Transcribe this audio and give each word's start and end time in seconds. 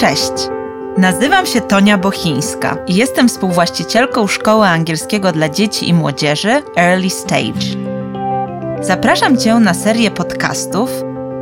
Cześć! 0.00 0.32
Nazywam 0.98 1.46
się 1.46 1.60
Tonia 1.60 1.98
Bochińska 1.98 2.76
i 2.86 2.94
jestem 2.94 3.28
współwłaścicielką 3.28 4.26
szkoły 4.26 4.66
angielskiego 4.66 5.32
dla 5.32 5.48
dzieci 5.48 5.88
i 5.88 5.94
młodzieży 5.94 6.62
Early 6.76 7.10
Stage. 7.10 7.66
Zapraszam 8.80 9.36
Cię 9.36 9.54
na 9.54 9.74
serię 9.74 10.10
podcastów 10.10 10.90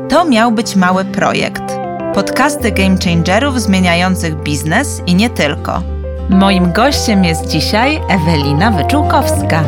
To 0.08 0.24
miał 0.24 0.52
być 0.52 0.76
mały 0.76 1.04
projekt. 1.04 1.62
Podcasty 2.14 2.72
game 2.72 2.96
changerów 3.04 3.60
zmieniających 3.60 4.36
biznes 4.36 5.02
i 5.06 5.14
nie 5.14 5.30
tylko. 5.30 5.82
Moim 6.30 6.72
gościem 6.72 7.24
jest 7.24 7.46
dzisiaj 7.46 8.00
Ewelina 8.08 8.70
Wyczółkowska. 8.70 9.64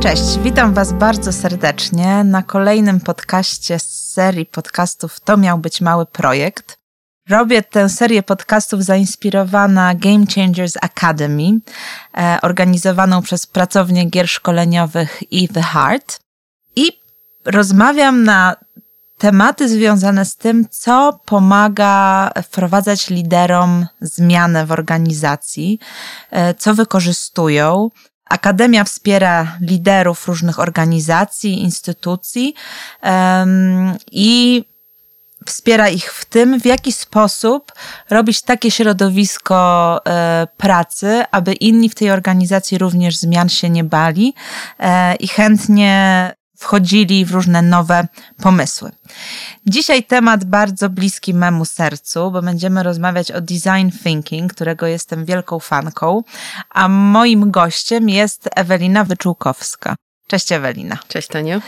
Cześć, 0.00 0.38
witam 0.42 0.74
Was 0.74 0.92
bardzo 0.92 1.32
serdecznie 1.32 2.24
na 2.24 2.42
kolejnym 2.42 3.00
podcaście 3.00 3.78
z 3.78 4.01
serii 4.12 4.46
podcastów 4.46 5.20
To 5.20 5.36
miał 5.36 5.58
być 5.58 5.80
mały 5.80 6.06
projekt. 6.06 6.78
Robię 7.28 7.62
tę 7.62 7.88
serię 7.88 8.22
podcastów 8.22 8.84
zainspirowana 8.84 9.94
Game 9.94 10.24
Changers 10.34 10.76
Academy, 10.82 11.60
e, 12.16 12.38
organizowaną 12.42 13.22
przez 13.22 13.46
pracownię 13.46 14.04
gier 14.04 14.28
szkoleniowych 14.28 15.32
i 15.32 15.48
The 15.48 15.62
Heart. 15.62 16.20
I 16.76 17.00
rozmawiam 17.44 18.24
na 18.24 18.56
tematy 19.18 19.68
związane 19.68 20.24
z 20.24 20.36
tym, 20.36 20.66
co 20.70 21.20
pomaga 21.24 22.30
wprowadzać 22.42 23.10
liderom 23.10 23.86
zmianę 24.00 24.66
w 24.66 24.72
organizacji, 24.72 25.78
e, 26.30 26.54
co 26.54 26.74
wykorzystują, 26.74 27.90
Akademia 28.32 28.84
wspiera 28.84 29.56
liderów 29.60 30.28
różnych 30.28 30.58
organizacji, 30.58 31.62
instytucji 31.62 32.54
um, 33.02 33.96
i 34.12 34.64
wspiera 35.46 35.88
ich 35.88 36.12
w 36.12 36.24
tym, 36.24 36.60
w 36.60 36.66
jaki 36.66 36.92
sposób 36.92 37.72
robić 38.10 38.42
takie 38.42 38.70
środowisko 38.70 40.00
e, 40.06 40.46
pracy, 40.56 41.24
aby 41.30 41.52
inni 41.52 41.88
w 41.88 41.94
tej 41.94 42.10
organizacji 42.10 42.78
również 42.78 43.16
zmian 43.16 43.48
się 43.48 43.70
nie 43.70 43.84
bali 43.84 44.34
e, 44.78 45.14
i 45.14 45.28
chętnie 45.28 46.34
wchodzili 46.62 47.24
w 47.24 47.30
różne 47.30 47.62
nowe 47.62 48.08
pomysły. 48.42 48.90
Dzisiaj 49.66 50.04
temat 50.04 50.44
bardzo 50.44 50.88
bliski 50.88 51.34
memu 51.34 51.64
sercu, 51.64 52.30
bo 52.30 52.42
będziemy 52.42 52.82
rozmawiać 52.82 53.32
o 53.32 53.40
design 53.40 53.90
thinking, 54.04 54.52
którego 54.54 54.86
jestem 54.86 55.24
wielką 55.24 55.58
fanką, 55.58 56.22
a 56.70 56.88
moim 56.88 57.50
gościem 57.50 58.08
jest 58.08 58.48
Ewelina 58.56 59.04
Wyczółkowska. 59.04 59.94
Cześć 60.26 60.52
Ewelina. 60.52 60.98
Cześć 61.08 61.28
Taniu. 61.28 61.60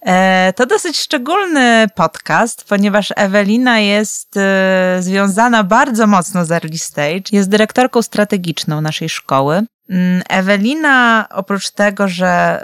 E, 0.00 0.52
to 0.56 0.66
dosyć 0.66 1.00
szczególny 1.00 1.86
podcast, 1.94 2.64
ponieważ 2.68 3.12
Ewelina 3.16 3.78
jest 3.78 4.36
e, 4.36 4.96
związana 5.00 5.64
bardzo 5.64 6.06
mocno 6.06 6.44
z 6.44 6.52
Early 6.52 6.78
Stage. 6.78 7.22
Jest 7.32 7.48
dyrektorką 7.48 8.02
strategiczną 8.02 8.80
naszej 8.80 9.08
szkoły. 9.08 9.66
Mm, 9.90 10.22
Ewelina, 10.28 11.26
oprócz 11.30 11.70
tego, 11.70 12.08
że 12.08 12.60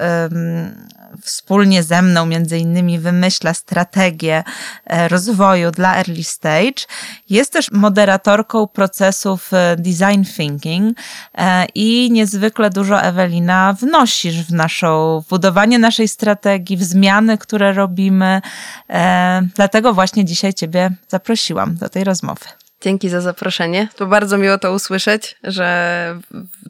wspólnie 1.23 1.83
ze 1.83 2.03
mną 2.03 2.27
między 2.27 2.59
innymi 2.59 2.99
wymyśla 2.99 3.55
strategię 3.55 4.45
e, 4.87 5.09
rozwoju 5.09 5.71
dla 5.71 5.97
Early 5.97 6.25
Stage. 6.25 6.87
Jest 7.31 7.53
też 7.53 7.71
moderatorką 7.73 8.67
procesów 8.67 9.51
e, 9.53 9.77
design 9.77 10.23
thinking 10.37 10.99
e, 11.35 11.67
i 11.75 12.11
niezwykle 12.13 12.71
dużo 12.71 13.03
Ewelina 13.03 13.73
wnosisz 13.81 14.43
w 14.43 14.53
naszą, 14.53 15.23
w 15.27 15.29
budowanie 15.29 15.79
naszej 15.79 16.09
strategii, 16.09 16.77
w 16.77 16.83
zmiany, 16.83 17.39
które 17.39 17.73
robimy. 17.73 18.41
Dlatego 19.55 19.95
właśnie 19.95 20.25
dzisiaj 20.25 20.55
Ciebie 20.55 20.91
zaprosiłam 21.09 21.77
do 21.77 21.89
tej 21.89 22.05
rozmowy. 22.05 22.45
Dzięki 22.81 23.09
za 23.09 23.21
zaproszenie. 23.21 23.89
To 23.97 24.07
bardzo 24.07 24.39
miło 24.39 24.59
to 24.59 24.73
usłyszeć, 24.73 25.37
że 25.43 26.21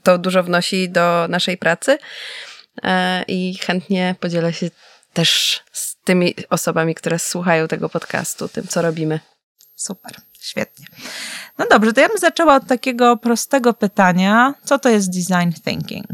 to 0.03 0.19
dużo 0.19 0.43
wnosi 0.43 0.89
do 0.91 1.27
naszej 1.28 1.59
pracy. 1.59 1.99
E, 2.83 3.25
i 3.28 3.59
chętnie 3.59 4.15
podzielę 4.21 4.53
się 4.53 4.71
też 5.12 5.61
z 5.72 5.97
tymi 6.05 6.34
osobami, 6.50 6.95
które 6.95 7.19
słuchają 7.19 7.69
tego 7.69 7.89
podcastu, 7.89 8.49
tym, 8.49 8.66
co 8.69 8.83
robimy. 8.83 9.21
Super, 9.75 10.12
świetnie. 10.41 10.87
No 11.59 11.66
dobrze, 11.71 11.93
to 11.93 12.00
ja 12.00 12.09
bym 12.09 12.19
zaczęła 12.19 12.56
od 12.56 12.66
takiego 12.66 13.16
prostego 13.16 13.75
pytania: 13.75 14.55
co 14.65 14.78
to 14.78 14.89
jest 14.89 15.11
design 15.11 15.53
thinking? 15.65 16.06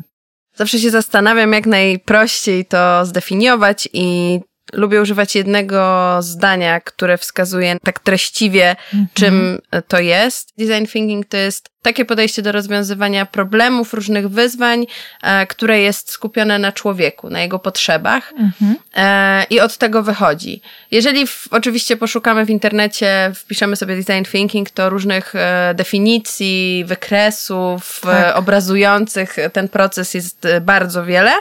Zawsze 0.54 0.78
się 0.78 0.90
zastanawiam, 0.90 1.52
jak 1.52 1.66
najprościej 1.66 2.66
to 2.66 3.06
zdefiniować, 3.06 3.88
i 3.92 4.40
lubię 4.72 5.00
używać 5.00 5.36
jednego 5.36 6.18
zdania, 6.22 6.80
które 6.80 7.18
wskazuje 7.18 7.76
tak 7.84 7.98
treściwie, 7.98 8.70
mhm. 8.70 9.06
czym 9.14 9.58
to 9.88 10.00
jest. 10.00 10.52
Design 10.58 10.84
thinking 10.86 11.26
to 11.28 11.36
jest 11.36 11.71
takie 11.82 12.04
podejście 12.04 12.42
do 12.42 12.52
rozwiązywania 12.52 13.26
problemów, 13.26 13.94
różnych 13.94 14.28
wyzwań, 14.28 14.86
e, 15.22 15.46
które 15.46 15.80
jest 15.80 16.10
skupione 16.10 16.58
na 16.58 16.72
człowieku, 16.72 17.30
na 17.30 17.40
jego 17.40 17.58
potrzebach 17.58 18.32
mhm. 18.38 18.76
e, 18.94 19.46
i 19.50 19.60
od 19.60 19.78
tego 19.78 20.02
wychodzi. 20.02 20.60
Jeżeli 20.90 21.26
w, 21.26 21.48
oczywiście 21.50 21.96
poszukamy 21.96 22.44
w 22.44 22.50
internecie, 22.50 23.32
wpiszemy 23.34 23.76
sobie 23.76 23.96
design 23.96 24.30
thinking, 24.32 24.70
to 24.70 24.90
różnych 24.90 25.34
e, 25.34 25.74
definicji, 25.74 26.84
wykresów 26.86 28.00
tak. 28.02 28.36
obrazujących 28.36 29.36
ten 29.52 29.68
proces 29.68 30.14
jest 30.14 30.46
bardzo 30.60 31.04
wiele. 31.04 31.32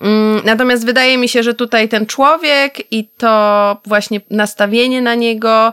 Mm, 0.00 0.42
natomiast 0.44 0.86
wydaje 0.86 1.18
mi 1.18 1.28
się, 1.28 1.42
że 1.42 1.54
tutaj 1.54 1.88
ten 1.88 2.06
człowiek 2.06 2.92
i 2.92 3.08
to 3.16 3.76
właśnie 3.86 4.20
nastawienie 4.30 5.02
na 5.02 5.14
niego 5.14 5.72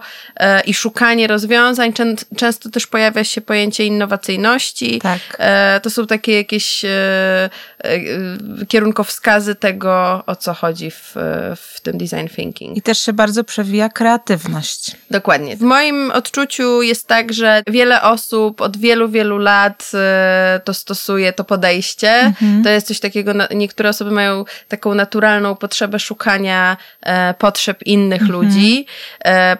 i 0.66 0.74
szukanie 0.74 1.28
rozwiązań, 1.28 1.94
często 2.38 2.70
też 2.70 2.88
pojawia 2.88 3.24
się 3.24 3.42
pojęcie 3.42 3.86
innowacyjności. 3.96 5.00
Tak. 5.00 5.20
E, 5.40 5.80
to 5.84 5.90
są 5.90 6.08
takie 6.08 6.34
jakieś 6.36 6.86
e, 6.86 7.50
kierunkowskazy 8.68 9.56
tego, 9.56 10.24
o 10.26 10.36
co 10.36 10.54
chodzi 10.54 10.92
w, 10.92 11.14
w 11.56 11.82
tym 11.82 11.98
design 11.98 12.28
thinking. 12.36 12.78
I 12.78 12.82
też 12.82 13.00
się 13.00 13.14
bardzo 13.14 13.44
przewija 13.44 13.90
kreatywność. 13.90 14.92
Dokładnie. 15.12 15.58
W 15.58 15.62
moim 15.62 16.12
odczuciu 16.12 16.82
jest 16.82 17.08
tak, 17.08 17.34
że 17.34 17.64
wiele 17.68 18.02
osób 18.02 18.62
od 18.62 18.78
wielu, 18.78 19.10
wielu 19.10 19.38
lat 19.38 19.92
to 20.64 20.74
stosuje 20.74 21.34
to 21.34 21.44
podejście. 21.44 22.12
Mhm. 22.12 22.64
To 22.64 22.70
jest 22.70 22.88
coś 22.88 23.00
takiego, 23.00 23.32
niektóre 23.56 23.90
osoby 23.90 24.12
mają 24.12 24.46
taką 24.68 24.94
naturalną 24.94 25.56
potrzebę 25.56 26.00
szukania 26.00 26.78
potrzeb 27.40 27.84
innych 27.84 28.22
mhm. 28.22 28.40
ludzi, 28.40 28.86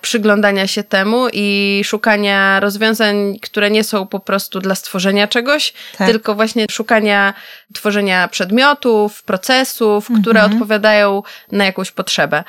przyglądania 0.02 0.68
się 0.68 0.84
temu 0.84 1.28
i 1.34 1.82
szukania 1.86 2.60
rozwiązań, 2.60 3.40
które 3.42 3.72
nie 3.72 3.84
są 3.84 4.08
po 4.08 4.20
prostu 4.20 4.60
dla 4.60 4.76
stworzenia 4.76 5.28
czegoś, 5.28 5.74
tak. 5.98 6.08
tylko 6.08 6.36
właśnie 6.36 6.66
szukania 6.72 7.34
tworzenia 7.74 8.15
przedmiotów, 8.32 9.24
procesów, 9.24 10.10
mhm. 10.10 10.22
które 10.22 10.44
odpowiadają 10.44 11.24
na 11.52 11.66
jakąś 11.66 11.92
potrzebę. 11.92 12.44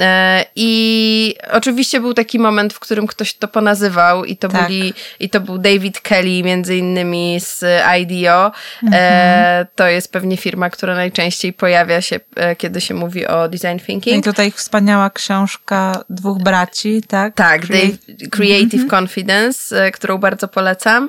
E, 0.00 0.44
I 0.56 1.34
oczywiście 1.50 2.00
był 2.00 2.14
taki 2.14 2.38
moment, 2.38 2.72
w 2.72 2.80
którym 2.80 3.06
ktoś 3.06 3.34
to 3.34 3.48
ponazywał 3.48 4.24
i 4.24 4.36
to, 4.36 4.48
tak. 4.48 4.66
byli, 4.66 4.94
i 5.20 5.30
to 5.30 5.40
był 5.40 5.58
David 5.58 6.00
Kelly 6.00 6.42
między 6.42 6.76
innymi 6.76 7.40
z 7.40 7.64
IDEO. 8.00 8.46
E, 8.46 8.86
mhm. 8.86 9.66
To 9.74 9.86
jest 9.86 10.12
pewnie 10.12 10.36
firma, 10.36 10.70
która 10.70 10.94
najczęściej 10.94 11.52
pojawia 11.52 12.00
się, 12.00 12.20
e, 12.36 12.56
kiedy 12.56 12.80
się 12.80 12.94
mówi 12.94 13.26
o 13.26 13.48
design 13.48 13.78
thinking. 13.86 14.16
I 14.16 14.22
tutaj 14.22 14.50
wspaniała 14.50 15.10
książka 15.10 16.04
dwóch 16.10 16.38
braci, 16.38 17.02
tak? 17.08 17.34
Tak, 17.34 17.60
Creative, 17.60 18.30
Creative 18.30 18.82
mhm. 18.82 18.90
Confidence, 18.90 19.90
którą 19.90 20.18
bardzo 20.18 20.48
polecam. 20.48 21.08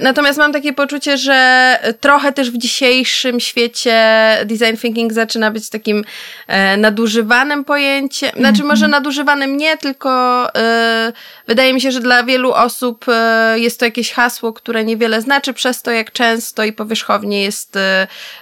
Natomiast 0.00 0.38
mam 0.38 0.52
takie 0.52 0.72
poczucie, 0.72 1.16
że 1.16 1.78
trochę 2.00 2.32
też 2.32 2.50
w 2.50 2.58
dzisiejszym 2.58 3.40
świecie 3.40 3.96
design 4.44 4.76
thinking 4.76 5.12
zaczyna 5.12 5.50
być 5.50 5.70
takim 5.70 6.04
e, 6.46 6.76
nadużywanym 6.76 7.64
pojęciem. 7.64 8.30
Znaczy, 8.30 8.48
mm 8.48 8.54
-hmm. 8.54 8.68
może 8.68 8.88
nadużywanym 8.88 9.56
nie, 9.56 9.76
tylko 9.76 10.10
e, 10.54 11.12
wydaje 11.46 11.74
mi 11.74 11.80
się, 11.80 11.90
że 11.92 12.00
dla 12.00 12.22
wielu 12.22 12.52
osób 12.52 13.04
e, 13.08 13.58
jest 13.58 13.78
to 13.78 13.84
jakieś 13.84 14.12
hasło, 14.12 14.52
które 14.52 14.84
niewiele 14.84 15.20
znaczy 15.20 15.52
przez 15.52 15.82
to, 15.82 15.90
jak 15.90 16.12
często 16.12 16.64
i 16.64 16.72
powierzchownie 16.72 17.42
jest 17.42 17.78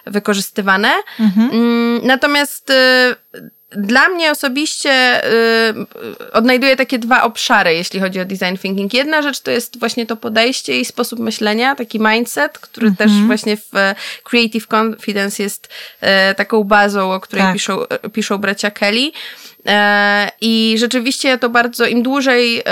wykorzystywane. 0.06 0.90
Mm 1.20 1.32
-hmm. 1.32 2.04
Natomiast 2.04 2.72
dla 3.70 4.08
mnie 4.08 4.30
osobiście 4.30 5.24
y, 5.70 6.32
odnajduję 6.32 6.76
takie 6.76 6.98
dwa 6.98 7.22
obszary, 7.22 7.74
jeśli 7.74 8.00
chodzi 8.00 8.20
o 8.20 8.24
design 8.24 8.56
thinking. 8.62 8.94
Jedna 8.94 9.22
rzecz 9.22 9.40
to 9.40 9.50
jest 9.50 9.78
właśnie 9.78 10.06
to 10.06 10.16
podejście 10.16 10.80
i 10.80 10.84
sposób 10.84 11.18
myślenia, 11.18 11.74
taki 11.74 12.00
mindset, 12.00 12.58
który 12.58 12.86
mm 12.86 12.94
-hmm. 12.94 12.98
też 12.98 13.12
właśnie 13.26 13.56
w 13.56 13.70
Creative 14.24 14.66
Confidence 14.68 15.42
jest 15.42 15.68
y, 16.02 16.34
taką 16.34 16.64
bazą, 16.64 17.12
o 17.12 17.20
której 17.20 17.44
tak. 17.44 17.52
piszą, 17.54 17.78
piszą 18.12 18.38
bracia 18.38 18.70
Kelly. 18.70 19.10
I 20.40 20.76
rzeczywiście 20.78 21.28
ja 21.28 21.38
to 21.38 21.50
bardzo, 21.50 21.86
im 21.86 22.02
dłużej 22.02 22.62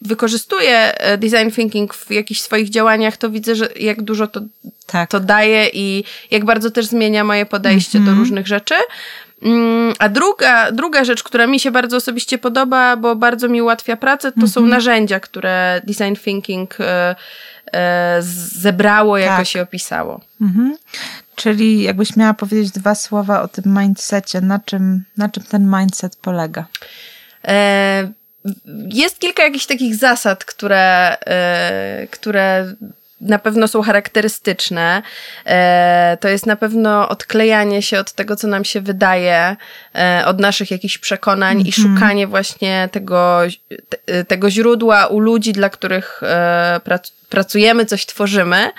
wykorzystuję 0.00 0.92
design 1.18 1.50
thinking 1.50 1.94
w 1.94 2.10
jakichś 2.10 2.40
swoich 2.40 2.70
działaniach, 2.70 3.16
to 3.16 3.30
widzę, 3.30 3.54
że 3.54 3.68
jak 3.76 4.02
dużo 4.02 4.26
to, 4.26 4.40
tak. 4.86 5.10
to 5.10 5.20
daje 5.20 5.70
i 5.72 6.04
jak 6.30 6.44
bardzo 6.44 6.70
też 6.70 6.86
zmienia 6.86 7.24
moje 7.24 7.46
podejście 7.46 7.98
mm 7.98 8.02
-hmm. 8.02 8.06
do 8.06 8.10
mhm. 8.10 8.18
różnych 8.18 8.46
rzeczy. 8.46 8.74
Mm, 9.42 9.94
a 9.98 10.08
druga, 10.08 10.72
druga 10.72 11.04
rzecz, 11.04 11.22
która 11.22 11.46
mi 11.46 11.60
się 11.60 11.70
bardzo 11.70 11.96
osobiście 11.96 12.38
podoba, 12.38 12.96
bo 12.96 13.16
bardzo 13.16 13.48
mi 13.48 13.62
ułatwia 13.62 13.96
pracę, 13.96 14.32
to 14.32 14.48
są 14.48 14.60
mhm. 14.60 14.68
narzędzia, 14.68 15.20
które 15.20 15.80
design 15.84 16.14
thinking 16.24 16.80
e, 16.80 17.16
e, 17.72 18.18
zebrało, 18.56 19.18
jakoś 19.18 19.48
tak. 19.48 19.52
się 19.52 19.62
opisało. 19.62 20.20
Mhm. 20.40 20.76
Czyli 21.34 21.82
jakbyś 21.82 22.16
miała 22.16 22.34
powiedzieć 22.34 22.70
dwa 22.70 22.94
słowa 22.94 23.42
o 23.42 23.48
tym 23.48 23.64
mindsetie, 23.78 24.40
na 24.40 24.58
czym, 24.58 25.04
na 25.16 25.28
czym 25.28 25.42
ten 25.42 25.76
mindset 25.80 26.16
polega? 26.16 26.66
E, 27.44 28.12
jest 28.88 29.18
kilka 29.18 29.42
jakichś 29.42 29.66
takich 29.66 29.96
zasad, 29.96 30.44
które, 30.44 31.16
e, 31.26 32.06
które 32.10 32.74
na 33.20 33.38
pewno 33.38 33.68
są 33.68 33.82
charakterystyczne. 33.82 35.02
E, 35.46 36.18
to 36.20 36.28
jest 36.28 36.46
na 36.46 36.56
pewno 36.56 37.08
odklejanie 37.08 37.82
się 37.82 37.98
od 37.98 38.12
tego, 38.12 38.36
co 38.36 38.48
nam 38.48 38.64
się 38.64 38.80
wydaje, 38.80 39.56
e, 39.94 40.22
od 40.26 40.40
naszych 40.40 40.70
jakichś 40.70 40.98
przekonań 40.98 41.52
mm 41.52 41.64
-hmm. 41.64 41.66
i 41.66 41.80
mhm. 41.80 41.96
szukanie 41.96 42.26
właśnie 42.26 42.88
tego, 42.92 43.40
tego 44.28 44.50
źródła 44.50 45.06
u 45.06 45.20
ludzi, 45.20 45.52
dla 45.52 45.68
których 45.68 46.20
pracujemy, 47.28 47.86
coś 47.86 48.06
tworzymy. 48.06 48.70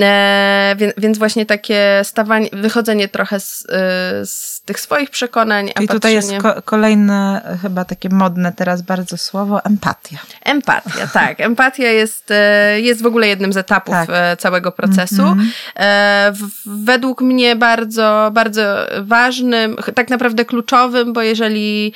E, 0.00 0.74
więc, 0.78 0.94
więc, 0.96 1.18
właśnie 1.18 1.46
takie 1.46 2.00
stawanie, 2.04 2.48
wychodzenie 2.52 3.08
trochę 3.08 3.40
z, 3.40 3.66
e, 3.68 4.26
z 4.26 4.62
tych 4.64 4.80
swoich 4.80 5.10
przekonań. 5.10 5.70
I 5.80 5.88
tutaj 5.88 6.14
jest 6.14 6.32
ko 6.42 6.62
kolejne, 6.62 7.42
chyba 7.62 7.84
takie 7.84 8.08
modne 8.08 8.52
teraz 8.52 8.82
bardzo 8.82 9.16
słowo, 9.16 9.64
empatia. 9.64 10.18
Empatia, 10.44 11.06
tak. 11.06 11.40
Empatia 11.40 11.88
jest, 11.88 12.30
e, 12.30 12.80
jest 12.80 13.02
w 13.02 13.06
ogóle 13.06 13.28
jednym 13.28 13.52
z 13.52 13.56
etapów 13.56 13.94
tak. 13.94 14.08
E, 14.12 14.36
całego 14.36 14.72
procesu. 14.72 15.22
Mm 15.22 15.38
-hmm. 15.78 16.50
według 16.66 17.20
mnie 17.20 17.56
bardzo, 17.56 18.30
bardzo 18.32 18.86
ważnym, 19.00 19.76
tak 19.94 20.10
naprawdę 20.10 20.44
kluczowym, 20.44 21.12
bo 21.12 21.22
jeżeli 21.22 21.92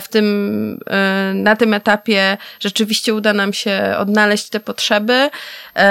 w 0.00 0.08
tym, 0.08 0.80
na 1.34 1.56
tym 1.56 1.74
etapie 1.74 2.36
rzeczywiście 2.60 3.14
uda 3.14 3.32
nam 3.32 3.52
się 3.52 3.94
odnaleźć 3.98 4.48
te 4.48 4.60
potrzeby, 4.60 5.30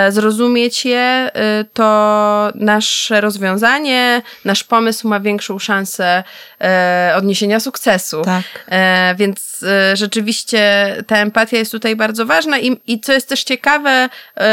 zrozumieć 0.10 0.86
je, 0.86 1.32
to 1.74 2.52
nasze 2.56 3.22
rozwiązanie, 3.22 4.22
nasz 4.46 4.64
pomysł 4.64 5.08
ma 5.08 5.20
większą 5.20 5.60
szansę 5.60 6.24
e, 6.62 7.14
odniesienia 7.18 7.60
sukcesu. 7.60 8.22
Tak. 8.22 8.44
E, 8.68 9.16
więc 9.16 9.64
e, 9.64 9.96
rzeczywiście 9.96 10.96
ta 11.08 11.18
empatia 11.18 11.58
jest 11.58 11.72
tutaj 11.72 11.96
bardzo 11.96 12.26
ważna 12.26 12.60
i, 12.60 12.78
i 12.88 13.00
co 13.00 13.14
jest 13.14 13.30
też 13.30 13.44
ciekawe, 13.44 14.10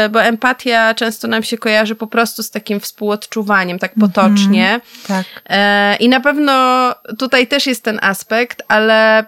bo 0.09 0.23
empatia 0.23 0.93
często 0.93 1.27
nam 1.27 1.43
się 1.43 1.57
kojarzy 1.57 1.95
po 1.95 2.07
prostu 2.07 2.43
z 2.43 2.51
takim 2.51 2.79
współodczuwaniem, 2.79 3.79
tak 3.79 3.91
potocznie. 3.99 4.67
Mm 4.67 4.79
-hmm. 4.79 5.07
tak. 5.07 5.25
E, 5.49 5.95
I 5.95 6.09
na 6.09 6.19
pewno 6.19 6.95
tutaj 7.17 7.47
też 7.47 7.67
jest 7.67 7.83
ten 7.83 7.99
aspekt, 8.01 8.63
ale 8.67 9.25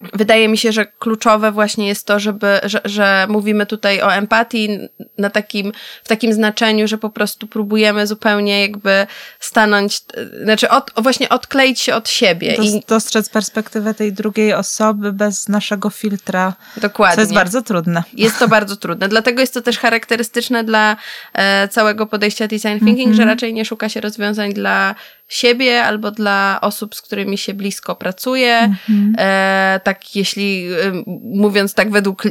Wydaje 0.00 0.48
mi 0.48 0.58
się, 0.58 0.72
że 0.72 0.86
kluczowe 0.86 1.52
właśnie 1.52 1.88
jest 1.88 2.06
to, 2.06 2.20
żeby, 2.20 2.60
że, 2.64 2.80
że 2.84 3.26
mówimy 3.28 3.66
tutaj 3.66 4.02
o 4.02 4.14
empatii 4.14 4.78
na 5.18 5.30
takim, 5.30 5.72
w 6.04 6.08
takim 6.08 6.32
znaczeniu, 6.32 6.88
że 6.88 6.98
po 6.98 7.10
prostu 7.10 7.46
próbujemy 7.46 8.06
zupełnie 8.06 8.60
jakby 8.60 9.06
stanąć, 9.40 10.00
znaczy 10.42 10.68
od, 10.68 10.90
właśnie 10.96 11.28
odkleić 11.28 11.80
się 11.80 11.94
od 11.94 12.08
siebie. 12.08 12.56
Dos, 12.56 12.66
I 12.66 12.82
dostrzec 12.88 13.28
perspektywę 13.28 13.94
tej 13.94 14.12
drugiej 14.12 14.54
osoby 14.54 15.12
bez 15.12 15.48
naszego 15.48 15.90
filtra. 15.90 16.54
Dokładnie. 16.76 17.14
Co 17.14 17.20
jest 17.20 17.34
bardzo 17.34 17.62
trudne. 17.62 18.02
Jest 18.12 18.38
to 18.38 18.48
bardzo 18.48 18.76
trudne. 18.76 19.08
Dlatego 19.08 19.40
jest 19.40 19.54
to 19.54 19.62
też 19.62 19.78
charakterystyczne 19.78 20.64
dla 20.64 20.96
e, 21.32 21.68
całego 21.68 22.06
podejścia 22.06 22.48
design 22.48 22.68
thinking, 22.68 22.98
mm 22.98 23.12
-hmm. 23.12 23.16
że 23.16 23.24
raczej 23.24 23.54
nie 23.54 23.64
szuka 23.64 23.88
się 23.88 24.00
rozwiązań 24.00 24.54
dla 24.54 24.94
siebie 25.28 25.84
albo 25.84 26.10
dla 26.10 26.58
osób, 26.62 26.94
z 26.94 27.02
którymi 27.02 27.38
się 27.38 27.54
blisko 27.54 27.96
pracuje. 27.96 28.58
Mhm. 28.58 29.14
E, 29.18 29.80
tak, 29.84 30.16
jeśli 30.16 30.66
e, 30.72 31.02
mówiąc 31.22 31.74
tak 31.74 31.90
według 31.90 32.26
e, 32.26 32.30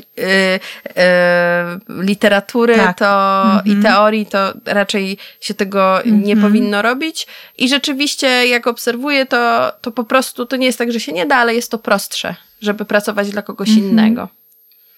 e, 0.97 1.79
literatury 1.89 2.75
tak. 2.75 2.97
to 2.97 3.41
mhm. 3.43 3.65
i 3.65 3.83
teorii, 3.83 4.25
to 4.25 4.53
raczej 4.65 5.17
się 5.41 5.53
tego 5.53 5.97
mhm. 5.97 6.23
nie 6.23 6.37
powinno 6.37 6.81
robić. 6.81 7.27
I 7.57 7.69
rzeczywiście, 7.69 8.27
jak 8.47 8.67
obserwuję, 8.67 9.25
to, 9.25 9.71
to 9.81 9.91
po 9.91 10.03
prostu 10.03 10.45
to 10.45 10.55
nie 10.55 10.65
jest 10.65 10.77
tak, 10.77 10.91
że 10.91 10.99
się 10.99 11.13
nie 11.13 11.25
da, 11.25 11.35
ale 11.35 11.55
jest 11.55 11.71
to 11.71 11.77
prostsze, 11.77 12.35
żeby 12.61 12.85
pracować 12.85 13.29
dla 13.29 13.41
kogoś 13.41 13.69
mhm. 13.69 13.89
innego. 13.89 14.29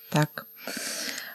Tak. 0.09 0.45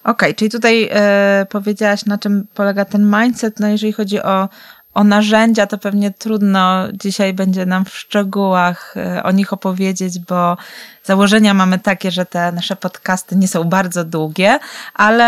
Okej, 0.04 0.12
okay, 0.12 0.34
czyli 0.34 0.50
tutaj 0.50 0.88
e, 0.92 1.46
powiedziałaś, 1.50 2.04
na 2.06 2.18
czym 2.18 2.46
polega 2.54 2.84
ten 2.84 3.16
mindset. 3.20 3.60
No, 3.60 3.68
jeżeli 3.68 3.92
chodzi 3.92 4.22
o, 4.22 4.48
o 4.94 5.04
narzędzia 5.04 5.66
to 5.66 5.78
pewnie 5.78 6.10
trudno 6.10 6.88
dzisiaj 6.92 7.34
będzie 7.34 7.66
nam 7.66 7.84
w 7.84 7.96
szczegółach 7.96 8.94
e, 8.96 9.22
o 9.22 9.30
nich 9.30 9.52
opowiedzieć, 9.52 10.18
bo 10.18 10.56
założenia 11.04 11.54
mamy 11.54 11.78
takie, 11.78 12.10
że 12.10 12.26
te 12.26 12.52
nasze 12.52 12.76
podcasty 12.76 13.36
nie 13.36 13.48
są 13.48 13.64
bardzo 13.64 14.04
długie, 14.04 14.58
ale 14.94 15.24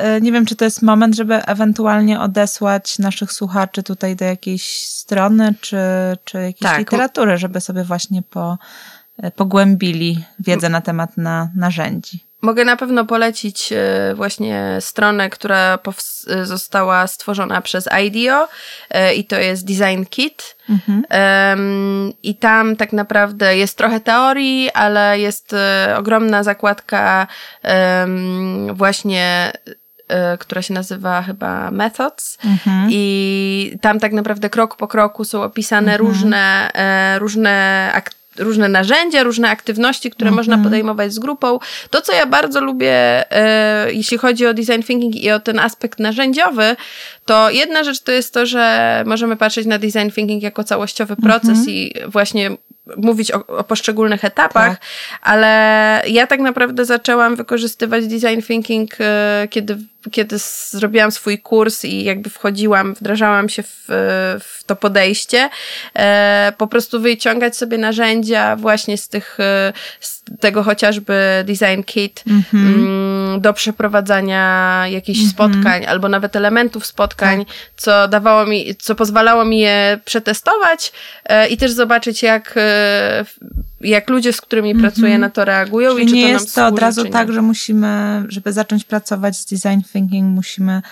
e, 0.00 0.20
nie 0.20 0.32
wiem, 0.32 0.46
czy 0.46 0.56
to 0.56 0.64
jest 0.64 0.82
moment, 0.82 1.16
żeby 1.16 1.34
ewentualnie 1.46 2.20
odesłać 2.20 2.98
naszych 2.98 3.32
słuchaczy 3.32 3.82
tutaj 3.82 4.16
do 4.16 4.24
jakiejś 4.24 4.86
strony, 4.88 5.54
czy, 5.60 5.78
czy 6.24 6.38
jakiejś 6.38 6.70
tak. 6.70 6.78
literatury, 6.78 7.38
żeby 7.38 7.60
sobie 7.60 7.84
właśnie 7.84 8.22
po, 8.22 8.58
e, 9.22 9.30
pogłębili 9.30 10.24
wiedzę 10.38 10.68
na 10.68 10.80
temat 10.80 11.16
na, 11.16 11.50
narzędzi. 11.56 12.31
Mogę 12.42 12.64
na 12.64 12.76
pewno 12.76 13.04
polecić 13.04 13.72
e, 13.72 14.14
właśnie 14.14 14.76
stronę, 14.80 15.30
która 15.30 15.78
e, 16.28 16.46
została 16.46 17.06
stworzona 17.06 17.60
przez 17.60 17.88
IDEO 18.04 18.48
e, 18.90 19.14
i 19.14 19.24
to 19.24 19.38
jest 19.38 19.64
Design 19.64 20.04
Kit. 20.10 20.56
Mhm. 20.70 21.02
I 22.22 22.34
tam 22.34 22.76
tak 22.76 22.92
naprawdę 22.92 23.56
jest 23.56 23.78
trochę 23.78 24.00
teorii, 24.00 24.70
ale 24.70 25.18
jest 25.18 25.54
ogromna 25.96 26.42
zakładka 26.42 27.26
właśnie 28.72 29.52
która 30.38 30.62
się 30.62 30.74
nazywa 30.74 31.22
chyba 31.22 31.70
Methods 31.70 32.38
mhm. 32.44 32.88
i 32.90 33.78
tam 33.80 34.00
tak 34.00 34.12
naprawdę 34.12 34.50
krok 34.50 34.76
po 34.76 34.88
kroku 34.88 35.24
są 35.24 35.42
opisane 35.42 35.92
mhm. 35.92 36.08
różne, 36.08 36.70
różne 37.18 37.90
akty 37.94 38.21
różne 38.38 38.68
narzędzia, 38.68 39.22
różne 39.22 39.50
aktywności, 39.50 40.10
które 40.10 40.28
mhm. 40.28 40.36
można 40.36 40.64
podejmować 40.64 41.12
z 41.12 41.18
grupą. 41.18 41.58
To, 41.90 42.00
co 42.00 42.12
ja 42.12 42.26
bardzo 42.26 42.60
lubię, 42.60 42.92
e, 43.32 43.92
jeśli 43.92 44.18
chodzi 44.18 44.46
o 44.46 44.54
design 44.54 44.82
thinking 44.82 45.16
i 45.16 45.30
o 45.30 45.40
ten 45.40 45.58
aspekt 45.58 45.98
narzędziowy, 45.98 46.76
to 47.24 47.50
jedna 47.50 47.84
rzecz 47.84 48.00
to 48.00 48.12
jest 48.12 48.34
to, 48.34 48.46
że 48.46 49.02
możemy 49.06 49.36
patrzeć 49.36 49.66
na 49.66 49.78
design 49.78 50.10
thinking 50.14 50.42
jako 50.42 50.64
całościowy 50.64 51.16
proces 51.16 51.58
mhm. 51.58 51.68
i 51.68 51.94
właśnie 52.06 52.50
mówić 52.96 53.32
o, 53.32 53.46
o 53.46 53.64
poszczególnych 53.64 54.24
etapach, 54.24 54.78
tak. 54.78 54.80
ale 55.22 56.02
ja 56.06 56.26
tak 56.26 56.40
naprawdę 56.40 56.84
zaczęłam 56.84 57.36
wykorzystywać 57.36 58.06
design 58.06 58.40
thinking, 58.46 58.90
e, 59.00 59.48
kiedy, 59.50 59.78
kiedy 60.10 60.36
zrobiłam 60.70 61.12
swój 61.12 61.38
kurs 61.38 61.84
i 61.84 62.04
jakby 62.04 62.30
wchodziłam, 62.30 62.94
wdrażałam 62.94 63.48
się 63.48 63.62
w, 63.62 63.84
w 64.40 64.64
to 64.64 64.76
podejście. 64.76 65.50
E, 65.94 66.52
po 66.58 66.66
prostu 66.66 67.00
wyciągać 67.00 67.56
sobie 67.56 67.78
narzędzia 67.78 68.56
właśnie 68.56 68.98
z 68.98 69.08
tych, 69.08 69.40
e, 69.40 69.72
z 70.00 70.22
tego 70.40 70.62
chociażby 70.62 71.44
design 71.44 71.82
kit 71.86 72.24
mhm. 72.26 72.66
mm 72.66 73.12
do 73.40 73.52
przeprowadzania 73.52 74.84
jakichś 74.88 75.20
-hmm. 75.20 75.30
spotkań 75.30 75.86
albo 75.86 76.08
nawet 76.08 76.36
elementów 76.36 76.86
spotkań, 76.86 77.44
tak. 77.44 77.54
co 77.76 78.08
dawało 78.08 78.46
mi, 78.46 78.76
co 78.76 78.94
pozwalało 78.94 79.44
mi 79.44 79.58
je 79.58 79.98
przetestować 80.04 80.92
i 81.50 81.56
też 81.56 81.72
zobaczyć 81.72 82.22
jak 82.22 82.54
jak 83.80 84.10
ludzie, 84.10 84.32
z 84.32 84.40
którymi 84.40 84.70
mm 84.70 84.80
-hmm. 84.80 84.86
pracuję, 84.86 85.18
na 85.18 85.30
to 85.30 85.44
reagują 85.44 85.90
Czyli 85.90 86.04
i 86.04 86.08
czy 86.08 86.14
nie 86.14 86.22
to 86.22 86.28
jest 86.28 86.54
to 86.54 86.66
od 86.66 86.78
razu 86.78 87.04
tak, 87.04 87.32
że 87.32 87.42
musimy, 87.42 88.22
żeby 88.28 88.52
zacząć 88.52 88.84
pracować 88.84 89.36
z 89.36 89.44
design 89.44 89.80
thinking, 89.92 90.34
musimy 90.34 90.82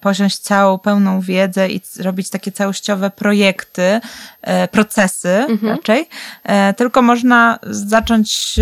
posiąść 0.00 0.38
całą 0.38 0.78
pełną 0.78 1.20
wiedzę 1.20 1.68
i 1.68 1.80
robić 1.98 2.30
takie 2.30 2.52
całościowe 2.52 3.10
projekty, 3.10 4.00
e, 4.42 4.68
procesy 4.68 5.28
mm 5.28 5.56
-hmm. 5.58 5.68
raczej. 5.68 6.08
E, 6.44 6.74
tylko 6.74 7.02
można 7.02 7.58
zacząć 7.62 8.60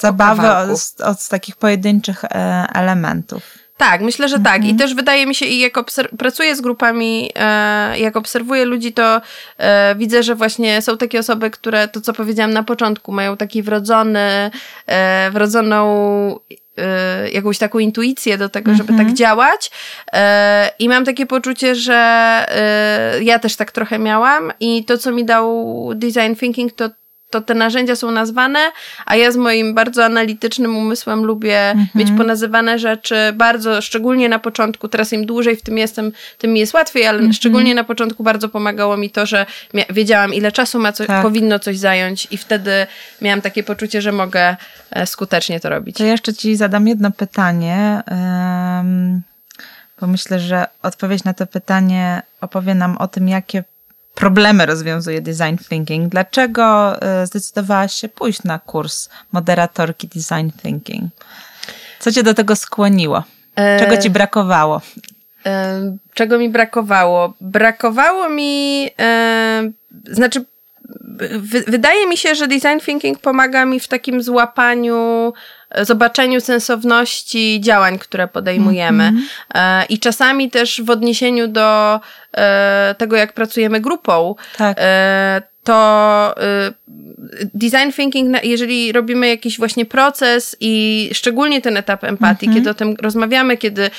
zabawę 0.00 0.56
od, 0.56 1.00
od 1.00 1.28
takich 1.28 1.56
pojedynczych 1.56 2.24
elementów. 2.74 3.63
Tak, 3.76 4.00
myślę, 4.00 4.28
że 4.28 4.38
tak. 4.38 4.64
I 4.64 4.70
mhm. 4.70 4.78
też 4.78 4.94
wydaje 4.94 5.26
mi 5.26 5.34
się, 5.34 5.46
i 5.46 5.58
jak 5.58 5.74
pracuję 6.18 6.56
z 6.56 6.60
grupami, 6.60 7.30
e, 7.34 7.98
jak 7.98 8.16
obserwuję 8.16 8.64
ludzi, 8.64 8.92
to 8.92 9.20
e, 9.58 9.94
widzę, 9.94 10.22
że 10.22 10.34
właśnie 10.34 10.82
są 10.82 10.96
takie 10.96 11.18
osoby, 11.18 11.50
które, 11.50 11.88
to 11.88 12.00
co 12.00 12.12
powiedziałam 12.12 12.52
na 12.52 12.62
początku, 12.62 13.12
mają 13.12 13.36
taki 13.36 13.62
wrodzony, 13.62 14.50
e, 14.86 15.30
wrodzoną 15.30 15.84
e, 16.78 17.30
jakąś 17.30 17.58
taką 17.58 17.78
intuicję 17.78 18.38
do 18.38 18.48
tego, 18.48 18.74
żeby 18.74 18.88
tak 18.88 19.00
mhm. 19.00 19.16
działać. 19.16 19.70
E, 20.12 20.70
I 20.78 20.88
mam 20.88 21.04
takie 21.04 21.26
poczucie, 21.26 21.74
że 21.74 21.94
e, 22.48 23.22
ja 23.22 23.38
też 23.38 23.56
tak 23.56 23.72
trochę 23.72 23.98
miałam 23.98 24.52
i 24.60 24.84
to, 24.84 24.98
co 24.98 25.12
mi 25.12 25.24
dał 25.24 25.90
design 25.94 26.34
thinking, 26.34 26.72
to 26.72 26.90
to 27.34 27.40
te 27.40 27.54
narzędzia 27.54 27.96
są 27.96 28.10
nazwane, 28.10 28.58
a 29.06 29.16
ja 29.16 29.32
z 29.32 29.36
moim 29.36 29.74
bardzo 29.74 30.04
analitycznym 30.04 30.76
umysłem 30.76 31.24
lubię 31.24 31.70
mhm. 31.70 31.88
mieć 31.94 32.08
ponazywane 32.18 32.78
rzeczy 32.78 33.16
bardzo, 33.34 33.82
szczególnie 33.82 34.28
na 34.28 34.38
początku, 34.38 34.88
teraz 34.88 35.12
im 35.12 35.26
dłużej 35.26 35.56
w 35.56 35.62
tym 35.62 35.78
jestem, 35.78 36.12
tym 36.38 36.52
mi 36.52 36.60
jest 36.60 36.74
łatwiej, 36.74 37.06
ale 37.06 37.18
mhm. 37.18 37.32
szczególnie 37.32 37.74
na 37.74 37.84
początku 37.84 38.22
bardzo 38.22 38.48
pomagało 38.48 38.96
mi 38.96 39.10
to, 39.10 39.26
że 39.26 39.46
wiedziałam 39.90 40.34
ile 40.34 40.52
czasu 40.52 40.78
ma 40.78 40.92
co, 40.92 41.04
tak. 41.04 41.22
powinno 41.22 41.58
coś 41.58 41.78
zająć 41.78 42.28
i 42.30 42.36
wtedy 42.36 42.86
miałam 43.22 43.40
takie 43.40 43.62
poczucie, 43.62 44.02
że 44.02 44.12
mogę 44.12 44.56
e, 44.90 45.06
skutecznie 45.06 45.60
to 45.60 45.68
robić. 45.68 45.96
To 45.96 46.04
jeszcze 46.04 46.34
ci 46.34 46.56
zadam 46.56 46.88
jedno 46.88 47.10
pytanie. 47.10 48.02
Um 48.10 49.22
bo 50.00 50.06
myślę, 50.06 50.40
że 50.40 50.66
odpowiedź 50.82 51.24
na 51.24 51.34
to 51.34 51.46
pytanie 51.46 52.22
opowie 52.40 52.74
nam 52.74 52.96
o 52.96 53.08
tym, 53.08 53.28
jakie 53.28 53.64
problemy 54.14 54.66
rozwiązuje 54.66 55.20
design 55.20 55.56
thinking. 55.68 56.08
Dlaczego 56.08 56.96
e, 57.02 57.26
zdecydowałaś 57.26 57.94
się 57.94 58.08
pójść 58.08 58.42
na 58.42 58.58
kurs 58.58 59.08
moderatorki 59.32 60.08
design 60.08 60.50
thinking? 60.62 61.04
Co 61.98 62.12
cię 62.12 62.22
do 62.22 62.34
tego 62.34 62.56
skłoniło? 62.56 63.24
Czego 63.78 63.96
ci 63.96 64.10
brakowało? 64.10 64.80
E, 65.46 65.96
czego 66.14 66.38
mi 66.38 66.48
brakowało? 66.48 67.34
Brakowało 67.40 68.28
mi, 68.28 68.90
e, 69.00 69.70
znaczy, 70.10 70.44
wydaje 71.66 72.06
mi 72.06 72.16
się, 72.16 72.34
że 72.34 72.48
design 72.48 72.78
thinking 72.84 73.18
pomaga 73.18 73.64
mi 73.64 73.80
w 73.80 73.88
takim 73.88 74.22
złapaniu 74.22 75.32
zobaczeniu 75.82 76.40
sensowności 76.40 77.60
działań, 77.60 77.98
które 77.98 78.28
podejmujemy. 78.28 79.04
Mm 79.04 79.22
-hmm. 79.54 79.84
I 79.88 79.98
czasami 79.98 80.50
też 80.50 80.82
w 80.82 80.90
odniesieniu 80.90 81.48
do 81.48 82.00
e, 82.36 82.94
tego, 82.98 83.16
jak 83.16 83.32
pracujemy 83.32 83.80
grupą, 83.80 84.34
tak. 84.56 84.76
E, 85.64 85.74
to 85.74 86.34
design 87.54 87.92
thinking, 87.96 88.44
jeżeli 88.44 88.92
robimy 88.92 89.28
jakiś 89.28 89.58
właśnie 89.58 89.86
proces 89.86 90.56
i 90.60 91.10
szczególnie 91.12 91.60
ten 91.60 91.76
etap 91.76 92.04
empatii, 92.04 92.48
-hmm. 92.48 92.54
kiedy 92.54 92.70
o 92.70 92.74
tym 92.74 92.96
rozmawiamy, 93.02 93.56
kiedy 93.56 93.90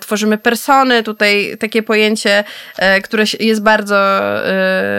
tworzymy 0.00 0.38
persony, 0.38 1.02
tutaj 1.02 1.56
takie 1.58 1.82
pojęcie, 1.82 2.44
które 3.04 3.24
jest 3.40 3.62
bardzo 3.62 4.20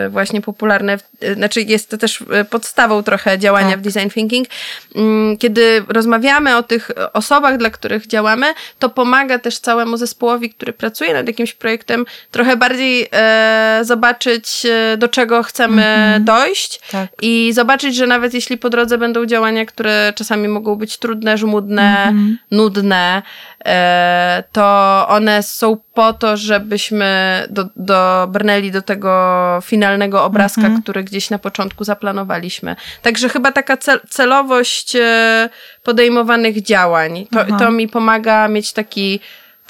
właśnie 0.09 0.41
popularne, 0.41 0.97
znaczy 1.35 1.61
jest 1.61 1.89
to 1.89 1.97
też 1.97 2.23
podstawą 2.49 3.03
trochę 3.03 3.39
działania 3.39 3.69
tak. 3.69 3.79
w 3.79 3.81
design 3.81 4.09
thinking, 4.09 4.47
mm, 4.95 5.37
kiedy 5.37 5.83
rozmawiamy 5.87 6.57
o 6.57 6.63
tych 6.63 6.91
osobach, 7.13 7.57
dla 7.57 7.69
których 7.69 8.07
działamy, 8.07 8.53
to 8.79 8.89
pomaga 8.89 9.39
też 9.39 9.59
całemu 9.59 9.97
zespołowi, 9.97 10.49
który 10.49 10.73
pracuje 10.73 11.13
nad 11.13 11.27
jakimś 11.27 11.53
projektem, 11.53 12.05
trochę 12.31 12.57
bardziej 12.57 13.07
e, 13.11 13.79
zobaczyć, 13.83 14.65
e, 14.65 14.97
do 14.97 15.07
czego 15.07 15.43
chcemy 15.43 16.00
mm 16.01 16.21
-hmm. 16.21 16.25
dojść 16.25 16.81
tak. 16.91 17.09
i 17.21 17.53
zobaczyć, 17.53 17.95
że 17.95 18.07
nawet 18.07 18.33
jeśli 18.33 18.57
po 18.57 18.69
drodze 18.69 18.97
będą 18.97 19.25
działania, 19.25 19.65
które 19.65 20.13
czasami 20.15 20.47
mogą 20.47 20.75
być 20.75 20.97
trudne, 20.97 21.37
żmudne, 21.37 22.03
mm 22.03 22.15
-hmm. 22.17 22.35
nudne, 22.51 23.21
e, 23.65 24.43
to 24.51 25.05
one 25.07 25.43
są 25.43 25.77
po 25.93 26.13
to, 26.13 26.37
żebyśmy 26.37 27.43
do, 27.49 27.65
dobrnęli 27.75 28.71
do 28.71 28.81
tego 28.81 29.59
finalnego 29.63 30.23
obrazka, 30.23 30.61
mm 30.61 30.77
-hmm. 30.77 30.83
który 30.83 31.03
gdzieś 31.03 31.29
na 31.29 31.39
początku 31.39 31.83
zaplanowaliśmy. 31.83 32.75
Także 33.01 33.29
chyba 33.29 33.51
taka 33.51 33.77
cel, 33.77 33.99
celowość 34.09 34.95
e, 34.95 35.49
podejmowanych 35.83 36.61
działań, 36.61 37.27
to, 37.31 37.57
to 37.59 37.71
mi 37.71 37.87
pomaga 37.87 38.47
mieć 38.47 38.73
taki 38.73 39.19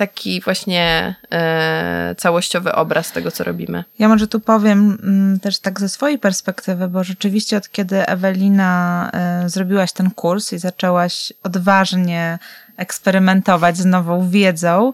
taki 0.01 0.41
właśnie 0.41 1.15
e, 1.31 2.15
całościowy 2.17 2.71
obraz 2.71 3.11
tego, 3.11 3.31
co 3.31 3.43
robimy. 3.43 3.83
Ja 3.99 4.07
może 4.07 4.27
tu 4.27 4.39
powiem 4.39 4.97
m, 5.03 5.09
mm, 5.09 5.39
też 5.39 5.59
tak 5.59 5.79
ze 5.79 5.89
swojej 5.89 6.19
perspektywy, 6.19 6.87
bo 6.87 7.03
rzeczywiście 7.03 7.57
od 7.57 7.69
kiedy 7.69 8.07
Ewelina 8.07 9.09
e, 9.13 9.49
zrobiłaś 9.49 9.91
ten 9.91 10.11
kurs 10.11 10.53
i 10.53 10.57
zaczęłaś 10.57 11.33
odważnie 11.43 12.39
eksperymentować 12.77 13.77
z 13.77 13.85
nową 13.85 14.29
wiedzą, 14.29 14.93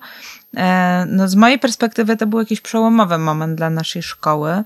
e, 0.58 1.06
no 1.10 1.28
z 1.28 1.36
mojej 1.36 1.60
perspektywy 1.60 2.18
to 2.18 2.28
był 2.28 2.40
jakiś 2.40 2.62
przełomowy 2.62 3.18
moment 3.18 3.58
dla 3.58 3.70
naszej 3.70 4.04
szkoły. 4.04 4.64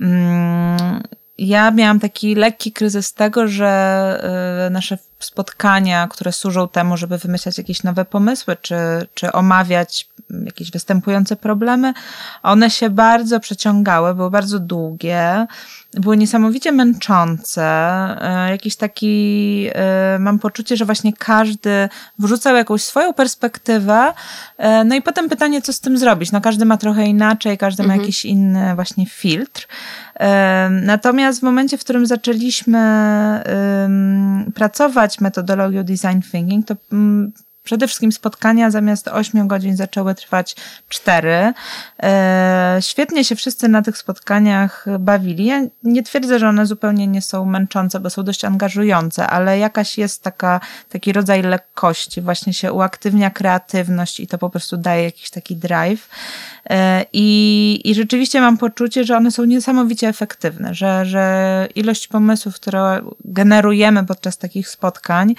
Mm, 0.00 1.02
ja 1.38 1.70
miałam 1.70 2.00
taki 2.00 2.34
lekki 2.34 2.72
kryzys 2.72 3.12
tego, 3.12 3.48
że 3.48 4.64
y, 4.66 4.70
nasze 4.70 4.98
spotkania, 5.24 6.08
które 6.08 6.32
służą 6.32 6.68
temu, 6.68 6.96
żeby 6.96 7.18
wymyślać 7.18 7.58
jakieś 7.58 7.82
nowe 7.82 8.04
pomysły, 8.04 8.56
czy, 8.62 8.76
czy 9.14 9.32
omawiać 9.32 10.08
jakieś 10.44 10.70
występujące 10.70 11.36
problemy, 11.36 11.94
one 12.42 12.70
się 12.70 12.90
bardzo 12.90 13.40
przeciągały, 13.40 14.14
były 14.14 14.30
bardzo 14.30 14.58
długie, 14.58 15.46
były 15.94 16.16
niesamowicie 16.16 16.72
męczące. 16.72 17.62
Y, 18.46 18.50
jakiś 18.50 18.76
taki, 18.76 19.66
y, 20.16 20.18
mam 20.18 20.38
poczucie, 20.38 20.76
że 20.76 20.84
właśnie 20.84 21.12
każdy 21.12 21.88
wrzucał 22.18 22.56
jakąś 22.56 22.82
swoją 22.82 23.12
perspektywę, 23.12 24.12
no 24.84 24.94
i 24.94 25.02
potem 25.02 25.28
pytanie, 25.28 25.62
co 25.62 25.72
z 25.72 25.80
tym 25.80 25.98
zrobić. 25.98 26.32
No 26.32 26.40
każdy 26.40 26.64
ma 26.64 26.76
trochę 26.76 27.06
inaczej, 27.06 27.58
każdy 27.58 27.82
mhm. 27.82 27.98
ma 27.98 28.02
jakiś 28.02 28.24
inny 28.24 28.74
właśnie 28.74 29.06
filtr. 29.06 29.66
Natomiast 30.70 31.40
w 31.40 31.42
momencie, 31.42 31.78
w 31.78 31.80
którym 31.80 32.06
zaczęliśmy 32.06 32.82
pracować 34.54 35.11
metodologią 35.20 35.84
design 35.84 36.22
thinking, 36.22 36.66
to 36.66 36.76
mm, 36.92 37.32
Przede 37.64 37.86
wszystkim 37.86 38.12
spotkania 38.12 38.70
zamiast 38.70 39.08
8 39.08 39.48
godzin 39.48 39.76
zaczęły 39.76 40.14
trwać 40.14 40.56
4. 40.88 41.52
E, 42.02 42.78
świetnie 42.80 43.24
się 43.24 43.36
wszyscy 43.36 43.68
na 43.68 43.82
tych 43.82 43.98
spotkaniach 43.98 44.86
bawili. 44.98 45.44
Ja 45.44 45.62
nie 45.82 46.02
twierdzę, 46.02 46.38
że 46.38 46.48
one 46.48 46.66
zupełnie 46.66 47.06
nie 47.06 47.22
są 47.22 47.44
męczące, 47.44 48.00
bo 48.00 48.10
są 48.10 48.22
dość 48.24 48.44
angażujące, 48.44 49.26
ale 49.26 49.58
jakaś 49.58 49.98
jest 49.98 50.22
taka, 50.22 50.60
taki 50.88 51.12
rodzaj 51.12 51.42
lekkości. 51.42 52.20
Właśnie 52.20 52.54
się 52.54 52.72
uaktywnia 52.72 53.30
kreatywność 53.30 54.20
i 54.20 54.26
to 54.26 54.38
po 54.38 54.50
prostu 54.50 54.76
daje 54.76 55.04
jakiś 55.04 55.30
taki 55.30 55.56
drive. 55.56 56.08
E, 56.70 57.04
I, 57.12 57.80
I 57.84 57.94
rzeczywiście 57.94 58.40
mam 58.40 58.58
poczucie, 58.58 59.04
że 59.04 59.16
one 59.16 59.30
są 59.30 59.44
niesamowicie 59.44 60.08
efektywne, 60.08 60.74
że, 60.74 61.06
że 61.06 61.68
ilość 61.74 62.08
pomysłów, 62.08 62.54
które 62.54 63.00
generujemy 63.24 64.06
podczas 64.06 64.38
takich 64.38 64.68
spotkań, 64.68 65.34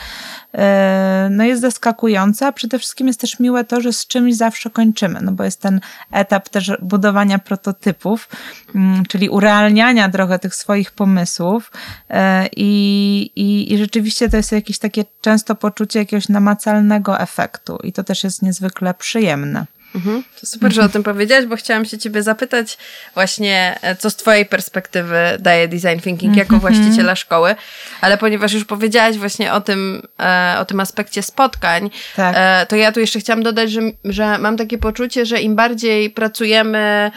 e, 0.54 1.28
no 1.32 1.44
jest 1.44 1.62
zaskakująca. 1.62 2.13
Przede 2.56 2.80
wszystkim 2.80 3.08
jest 3.08 3.20
też 3.20 3.40
miłe 3.40 3.64
to, 3.64 3.82
że 3.82 3.94
z 3.94 4.08
czymś 4.08 4.36
zawsze 4.36 4.70
kończymy, 4.70 5.20
no 5.22 5.32
bo 5.32 5.44
jest 5.44 5.62
ten 5.62 5.82
etap 6.12 6.50
też 6.50 6.72
budowania 6.82 7.40
prototypów, 7.40 8.30
mm, 8.76 9.06
czyli 9.06 9.30
urealniania 9.30 10.10
trochę 10.10 10.40
tych 10.40 10.56
swoich 10.56 10.92
pomysłów 10.92 11.72
e, 12.10 12.48
i, 12.58 13.32
i, 13.36 13.74
i 13.74 13.78
rzeczywiście 13.78 14.30
to 14.30 14.38
jest 14.38 14.52
jakieś 14.52 14.80
takie 14.80 15.06
często 15.22 15.56
poczucie 15.56 16.00
jakiegoś 16.00 16.30
namacalnego 16.30 17.20
efektu 17.20 17.78
i 17.84 17.94
to 17.94 18.04
też 18.04 18.24
jest 18.24 18.42
niezwykle 18.42 18.94
przyjemne. 18.94 19.66
Mhm. 19.96 20.24
To 20.42 20.48
super, 20.48 20.74
że 20.74 20.82
o 20.82 20.90
tym 20.90 21.04
powiedziałeś, 21.04 21.46
bo 21.46 21.56
chciałam 21.56 21.86
się 21.86 21.98
ciebie 21.98 22.24
zapytać 22.24 22.78
właśnie, 23.14 23.80
e, 23.82 23.96
co 23.96 24.10
z 24.10 24.16
twojej 24.16 24.46
perspektywy 24.46 25.18
daje 25.40 25.68
design 25.68 26.00
thinking 26.04 26.36
jako 26.38 26.56
mhm. 26.56 26.62
właściciela 26.62 27.16
szkoły, 27.16 27.56
ale 28.02 28.18
ponieważ 28.18 28.54
już 28.54 28.66
powiedziałaś 28.66 29.18
właśnie 29.18 29.54
o 29.54 29.62
tym, 29.62 30.08
e, 30.20 30.56
o 30.60 30.66
tym 30.66 30.80
aspekcie 30.80 31.24
spotkań, 31.24 31.90
tak. 32.16 32.36
E, 32.38 32.66
to 32.66 32.76
ja 32.76 32.92
tu 32.92 33.00
jeszcze 33.00 33.20
chciałam 33.20 33.44
dodać, 33.44 33.72
że, 33.72 33.82
że 34.06 34.38
mam 34.38 34.58
takie 34.58 34.78
poczucie, 34.78 35.26
że 35.26 35.42
im 35.42 35.56
bardziej 35.56 36.10
pracujemy 36.10 37.12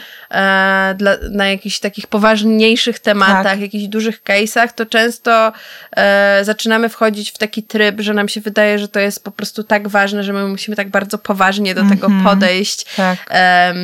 dla, 0.95 1.17
na 1.31 1.47
jakichś 1.47 1.79
takich 1.79 2.07
poważniejszych 2.07 2.99
tematach, 2.99 3.43
tak. 3.43 3.61
jakichś 3.61 3.85
dużych 3.85 4.23
case'ach, 4.23 4.67
to 4.75 4.85
często 4.85 5.51
zaczynamy 6.41 6.89
wchodzić 6.89 7.31
w 7.31 7.37
taki 7.37 7.63
tryb, 7.63 8.01
że 8.01 8.13
nam 8.13 8.29
się 8.29 8.41
wydaje, 8.41 8.79
że 8.79 8.87
to 8.87 8.99
jest 8.99 9.23
po 9.23 9.31
prostu 9.31 9.63
tak 9.63 9.87
ważne, 9.87 10.23
że 10.23 10.33
my 10.33 10.47
musimy 10.47 10.75
tak 10.75 10.89
bardzo 10.89 11.17
poważnie 11.17 11.75
do 11.75 11.81
tego 11.81 12.07
mhm. 12.07 12.23
Podejść, 12.67 12.85
tak. 12.95 13.17
Um, 13.29 13.77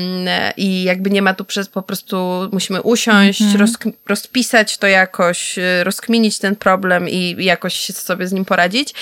I 0.58 0.84
jakby 0.84 1.10
nie 1.10 1.22
ma 1.22 1.34
tu 1.34 1.46
przez 1.46 1.70
po 1.70 1.82
prostu 1.82 2.50
musimy 2.52 2.82
usiąść, 2.82 3.42
-hmm. 3.42 3.58
roz, 3.58 3.72
rozpisać 4.08 4.78
to 4.78 4.88
jakoś, 4.88 5.58
y, 5.58 5.84
rozkminić 5.84 6.40
ten 6.40 6.56
problem 6.56 7.10
i 7.10 7.36
jakoś 7.40 7.86
sobie 7.86 8.28
z 8.28 8.32
nim 8.32 8.46
poradzić. 8.46 8.94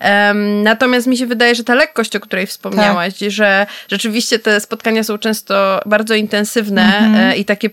Um, 0.00 0.62
natomiast 0.62 1.06
mi 1.06 1.16
się 1.16 1.26
wydaje, 1.26 1.54
że 1.54 1.64
ta 1.64 1.74
lekkość, 1.74 2.16
o 2.16 2.20
której 2.20 2.46
wspomniałaś, 2.46 3.18
tak. 3.18 3.30
że 3.30 3.66
rzeczywiście 3.88 4.38
te 4.38 4.60
spotkania 4.60 5.04
są 5.04 5.18
często 5.18 5.80
bardzo 5.86 6.14
intensywne 6.14 6.98
mm 6.98 7.14
-hmm. 7.14 7.36
i 7.36 7.44
takie 7.44 7.70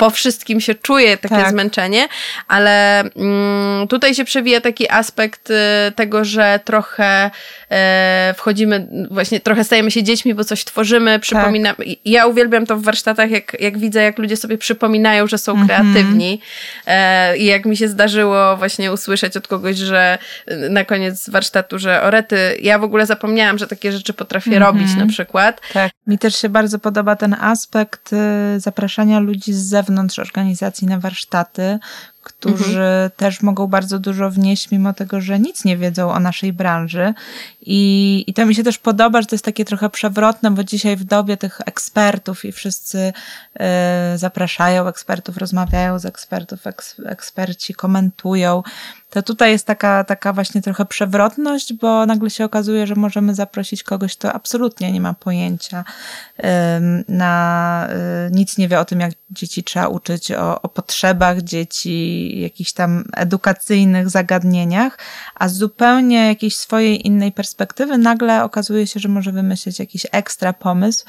po 0.00 0.10
wszystkim 0.10 0.60
się 0.60 0.74
czuje 0.74 1.16
takie 1.16 1.34
tak. 1.34 1.50
zmęczenie, 1.50 2.08
ale 2.48 3.00
mm, 3.00 3.88
tutaj 3.88 4.14
się 4.14 4.24
przewija 4.24 4.60
taki 4.60 4.90
aspekt 4.90 5.50
y, 5.50 5.54
tego, 5.92 6.24
że 6.24 6.60
trochę 6.64 7.30
e, 7.70 8.34
wchodzimy, 8.36 8.88
właśnie 9.10 9.40
trochę 9.40 9.64
stajemy 9.64 9.90
się 9.90 10.02
dziećmi, 10.02 10.34
bo 10.34 10.44
coś 10.44 10.64
tworzymy, 10.64 11.18
przypominamy. 11.18 11.76
Tak. 11.76 11.86
Ja 12.04 12.26
uwielbiam 12.26 12.66
to 12.66 12.76
w 12.76 12.82
warsztatach, 12.82 13.30
jak, 13.30 13.60
jak 13.60 13.78
widzę, 13.78 14.02
jak 14.02 14.18
ludzie 14.18 14.36
sobie 14.36 14.58
przypominają, 14.58 15.26
że 15.26 15.38
są 15.38 15.52
mhm. 15.52 15.68
kreatywni 15.68 16.40
e, 16.86 17.36
i 17.36 17.44
jak 17.44 17.64
mi 17.64 17.76
się 17.76 17.88
zdarzyło 17.88 18.56
właśnie 18.56 18.92
usłyszeć 18.92 19.36
od 19.36 19.48
kogoś, 19.48 19.76
że 19.76 20.18
na 20.70 20.84
koniec 20.84 21.30
warsztatu, 21.30 21.78
że 21.78 22.02
orety, 22.02 22.36
ja 22.62 22.78
w 22.78 22.84
ogóle 22.84 23.06
zapomniałam, 23.06 23.58
że 23.58 23.66
takie 23.66 23.92
rzeczy 23.92 24.12
potrafię 24.12 24.56
mhm. 24.56 24.62
robić 24.62 24.96
na 24.96 25.06
przykład. 25.06 25.60
Tak. 25.72 25.92
Mi 26.06 26.18
też 26.18 26.36
się 26.36 26.48
bardzo 26.48 26.78
podoba 26.78 27.16
ten 27.16 27.36
aspekt 27.40 28.12
y, 28.12 28.60
zapraszania 28.60 29.20
ludzi 29.20 29.52
z 29.52 29.68
zewnątrz 29.68 29.89
wewnątrz 29.90 30.18
organizacji 30.18 30.88
na 30.88 30.98
warsztaty, 30.98 31.78
którzy 32.22 32.80
mhm. 32.80 33.10
też 33.16 33.42
mogą 33.42 33.66
bardzo 33.66 33.98
dużo 33.98 34.30
wnieść, 34.30 34.70
mimo 34.70 34.92
tego, 34.92 35.20
że 35.20 35.38
nic 35.38 35.64
nie 35.64 35.76
wiedzą 35.76 36.12
o 36.12 36.20
naszej 36.20 36.52
branży. 36.52 37.14
I, 37.60 38.24
I 38.26 38.34
to 38.34 38.46
mi 38.46 38.54
się 38.54 38.62
też 38.62 38.78
podoba, 38.78 39.22
że 39.22 39.26
to 39.26 39.34
jest 39.34 39.44
takie 39.44 39.64
trochę 39.64 39.90
przewrotne, 39.90 40.50
bo 40.50 40.64
dzisiaj 40.64 40.96
w 40.96 41.04
dobie 41.04 41.36
tych 41.36 41.60
ekspertów 41.66 42.44
i 42.44 42.52
wszyscy 42.52 43.12
y, 44.14 44.18
zapraszają 44.18 44.88
ekspertów, 44.88 45.36
rozmawiają 45.36 45.98
z 45.98 46.06
ekspertów, 46.06 46.66
eks, 46.66 47.00
eksperci 47.06 47.74
komentują 47.74 48.62
to 49.10 49.22
tutaj 49.22 49.50
jest 49.50 49.66
taka, 49.66 50.04
taka 50.04 50.32
właśnie 50.32 50.62
trochę 50.62 50.86
przewrotność, 50.86 51.72
bo 51.72 52.06
nagle 52.06 52.30
się 52.30 52.44
okazuje, 52.44 52.86
że 52.86 52.94
możemy 52.94 53.34
zaprosić 53.34 53.82
kogoś, 53.82 54.16
kto 54.16 54.32
absolutnie 54.32 54.92
nie 54.92 55.00
ma 55.00 55.14
pojęcia 55.14 55.84
na 57.08 57.88
y, 58.28 58.30
nic 58.32 58.58
nie 58.58 58.68
wie 58.68 58.80
o 58.80 58.84
tym, 58.84 59.00
jak 59.00 59.12
dzieci 59.30 59.64
trzeba 59.64 59.88
uczyć, 59.88 60.32
o, 60.32 60.62
o 60.62 60.68
potrzebach 60.68 61.42
dzieci, 61.42 62.40
jakichś 62.40 62.72
tam 62.72 63.04
edukacyjnych 63.16 64.10
zagadnieniach, 64.10 64.98
a 65.34 65.48
z 65.48 65.54
zupełnie 65.54 66.26
jakiejś 66.26 66.56
swojej 66.56 67.06
innej 67.06 67.32
perspektywy 67.32 67.98
nagle 67.98 68.44
okazuje 68.44 68.86
się, 68.86 69.00
że 69.00 69.08
może 69.08 69.32
wymyślić 69.32 69.78
jakiś 69.78 70.06
ekstra 70.12 70.52
pomysł, 70.52 71.04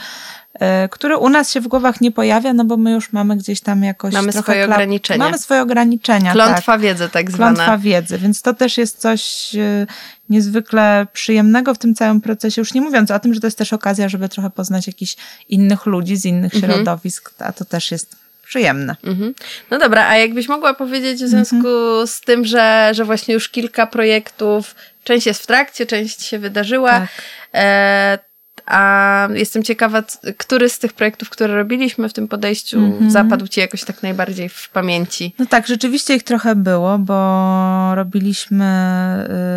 który 0.91 1.17
u 1.17 1.29
nas 1.29 1.51
się 1.51 1.61
w 1.61 1.67
głowach 1.67 2.01
nie 2.01 2.11
pojawia, 2.11 2.53
no 2.53 2.65
bo 2.65 2.77
my 2.77 2.91
już 2.91 3.13
mamy 3.13 3.37
gdzieś 3.37 3.61
tam 3.61 3.83
jakoś. 3.83 4.13
Mamy 4.13 4.31
swoje 4.31 4.65
klap... 4.65 4.77
ograniczenia. 4.77 5.25
Mamy 5.25 5.37
swoje 5.37 5.61
ograniczenia. 5.61 6.31
Klątwa 6.31 6.71
tak. 6.71 6.81
wiedzy, 6.81 7.09
tak 7.09 7.31
zwana. 7.31 7.55
Klątwa 7.55 7.77
wiedzy, 7.77 8.17
więc 8.17 8.41
to 8.41 8.53
też 8.53 8.77
jest 8.77 8.99
coś 8.99 9.51
e, 9.55 9.87
niezwykle 10.29 11.07
przyjemnego 11.13 11.73
w 11.73 11.77
tym 11.77 11.95
całym 11.95 12.21
procesie. 12.21 12.61
Już 12.61 12.73
nie 12.73 12.81
mówiąc 12.81 13.11
o 13.11 13.19
tym, 13.19 13.33
że 13.33 13.39
to 13.39 13.47
jest 13.47 13.57
też 13.57 13.73
okazja, 13.73 14.09
żeby 14.09 14.29
trochę 14.29 14.49
poznać 14.49 14.87
jakichś 14.87 15.15
innych 15.49 15.85
ludzi 15.85 16.17
z 16.17 16.25
innych 16.25 16.55
mhm. 16.55 16.73
środowisk, 16.73 17.33
a 17.39 17.53
to 17.53 17.65
też 17.65 17.91
jest 17.91 18.15
przyjemne. 18.43 18.95
Mhm. 19.03 19.33
No 19.71 19.79
dobra, 19.79 20.07
a 20.07 20.17
jakbyś 20.17 20.47
mogła 20.47 20.73
powiedzieć 20.73 21.23
w 21.23 21.27
związku 21.27 21.55
mhm. 21.55 22.07
z 22.07 22.21
tym, 22.21 22.45
że, 22.45 22.91
że 22.93 23.05
właśnie 23.05 23.33
już 23.33 23.49
kilka 23.49 23.87
projektów, 23.87 24.75
część 25.03 25.25
jest 25.25 25.43
w 25.43 25.47
trakcie, 25.47 25.85
część 25.85 26.23
się 26.23 26.39
wydarzyła, 26.39 26.91
tak. 26.91 27.09
e, 27.53 28.30
a 28.71 29.27
jestem 29.33 29.63
ciekawa, 29.63 30.03
który 30.37 30.69
z 30.69 30.79
tych 30.79 30.93
projektów, 30.93 31.29
które 31.29 31.55
robiliśmy 31.55 32.09
w 32.09 32.13
tym 32.13 32.27
podejściu, 32.27 32.79
-hmm. 32.79 33.09
zapadł 33.09 33.47
Ci 33.47 33.59
jakoś 33.59 33.83
tak 33.83 34.03
najbardziej 34.03 34.49
w 34.49 34.69
pamięci? 34.69 35.35
No 35.39 35.45
tak, 35.45 35.67
rzeczywiście 35.67 36.15
ich 36.15 36.23
trochę 36.23 36.55
było, 36.55 36.97
bo 36.99 37.95
robiliśmy, 37.95 38.65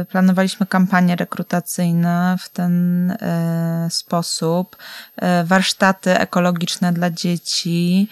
y, 0.03 0.05
planowaliśmy 0.05 0.67
kampanie 0.67 1.17
rekrutacyjne 1.17 2.37
w 2.41 2.49
ten 2.49 3.11
y, 3.11 3.17
sposób, 3.91 4.77
y, 5.17 5.45
warsztaty 5.45 6.19
ekologiczne 6.19 6.93
dla 6.93 7.11
dzieci, 7.11 8.09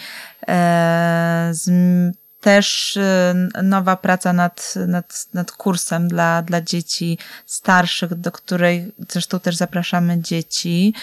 też 2.42 2.96
y, 2.96 3.62
nowa 3.62 3.96
praca 3.96 4.32
nad, 4.32 4.74
nad, 4.86 5.26
nad 5.34 5.52
kursem 5.52 6.08
dla, 6.08 6.42
dla 6.42 6.60
dzieci 6.60 7.18
starszych, 7.46 8.14
do 8.14 8.32
której 8.32 8.92
zresztą 9.08 9.40
też 9.40 9.56
zapraszamy 9.56 10.20
dzieci, 10.20 10.94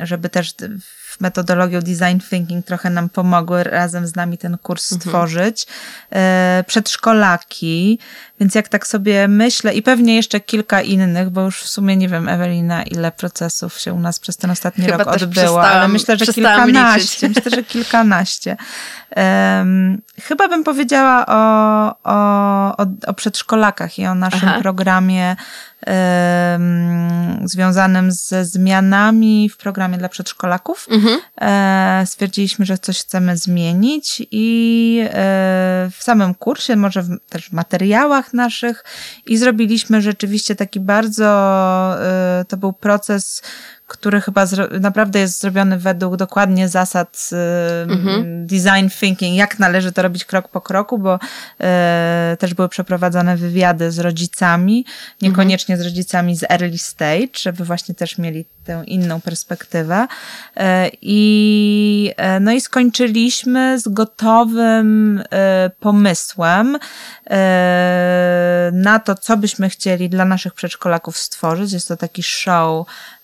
żeby 0.00 0.28
też 0.28 0.54
metodologią 1.20 1.80
design 1.80 2.18
thinking 2.30 2.66
trochę 2.66 2.90
nam 2.90 3.08
pomogły 3.08 3.64
razem 3.64 4.06
z 4.06 4.16
nami 4.16 4.38
ten 4.38 4.58
kurs 4.58 4.92
mhm. 4.92 5.00
stworzyć. 5.00 5.66
E, 6.12 6.64
przedszkolaki, 6.66 7.98
więc 8.40 8.54
jak 8.54 8.68
tak 8.68 8.86
sobie 8.86 9.28
myślę 9.28 9.74
i 9.74 9.82
pewnie 9.82 10.16
jeszcze 10.16 10.40
kilka 10.40 10.82
innych, 10.82 11.30
bo 11.30 11.40
już 11.40 11.62
w 11.62 11.68
sumie 11.68 11.96
nie 11.96 12.08
wiem, 12.08 12.28
Ewelina, 12.28 12.82
ile 12.82 13.12
procesów 13.12 13.78
się 13.78 13.92
u 13.92 14.00
nas 14.00 14.20
przez 14.20 14.36
ten 14.36 14.50
ostatni 14.50 14.84
Chyba 14.84 14.96
rok 14.96 15.08
odbyło, 15.08 15.64
ale 15.64 15.88
myślę, 15.88 16.16
że 16.16 16.26
kilkanaście. 16.26 17.28
Myślę, 17.28 17.50
że 17.50 17.64
kilkanaście. 17.64 18.56
Um, 19.16 20.02
chyba 20.22 20.48
bym 20.48 20.64
powiedziała 20.64 21.26
o, 21.26 21.94
o, 22.04 22.76
o, 22.76 22.86
o 23.06 23.14
przedszkolakach 23.14 23.98
i 23.98 24.06
o 24.06 24.14
naszym 24.14 24.48
Aha. 24.48 24.60
programie 24.62 25.36
związanym 27.44 28.12
ze 28.12 28.44
zmianami 28.44 29.48
w 29.48 29.56
programie 29.56 29.98
dla 29.98 30.08
przedszkolaków. 30.08 30.86
Mhm. 30.90 31.20
E, 31.40 32.06
stwierdziliśmy, 32.06 32.64
że 32.64 32.78
coś 32.78 33.00
chcemy 33.00 33.36
zmienić 33.36 34.22
i 34.30 35.00
e, 35.04 35.10
w 35.92 36.02
samym 36.02 36.34
kursie, 36.34 36.76
może 36.76 37.02
w, 37.02 37.18
też 37.28 37.48
w 37.48 37.52
materiałach 37.52 38.32
naszych 38.32 38.84
i 39.26 39.36
zrobiliśmy 39.36 40.02
rzeczywiście 40.02 40.56
taki 40.56 40.80
bardzo, 40.80 41.26
e, 42.00 42.44
to 42.48 42.56
był 42.56 42.72
proces 42.72 43.42
który 43.86 44.20
chyba 44.20 44.46
naprawdę 44.80 45.18
jest 45.18 45.40
zrobiony 45.40 45.78
według 45.78 46.16
dokładnie 46.16 46.68
zasad 46.68 47.30
mhm. 47.88 48.46
design 48.46 48.88
thinking, 49.00 49.36
jak 49.36 49.58
należy 49.58 49.92
to 49.92 50.02
robić 50.02 50.24
krok 50.24 50.48
po 50.48 50.60
kroku, 50.60 50.98
bo 50.98 51.14
y, 51.14 52.36
też 52.36 52.54
były 52.54 52.68
przeprowadzane 52.68 53.36
wywiady 53.36 53.90
z 53.90 53.98
rodzicami, 53.98 54.84
niekoniecznie 55.22 55.76
z 55.76 55.80
rodzicami 55.80 56.36
z 56.36 56.42
early 56.42 56.78
stage, 56.78 57.38
żeby 57.42 57.64
właśnie 57.64 57.94
też 57.94 58.18
mieli 58.18 58.44
tę 58.64 58.82
inną 58.86 59.20
perspektywę. 59.20 60.06
Y, 60.56 60.60
I, 61.02 62.12
y, 62.36 62.40
no 62.40 62.52
i 62.52 62.60
skończyliśmy 62.60 63.80
z 63.80 63.88
gotowym 63.88 65.18
y, 65.18 65.24
pomysłem 65.80 66.78
na 68.72 68.98
to, 68.98 69.14
co 69.14 69.36
byśmy 69.36 69.68
chcieli 69.68 70.08
dla 70.08 70.24
naszych 70.24 70.54
przedszkolaków 70.54 71.18
stworzyć. 71.18 71.72
Jest 71.72 71.88
to 71.88 71.96
taki 71.96 72.22
show 72.22 72.86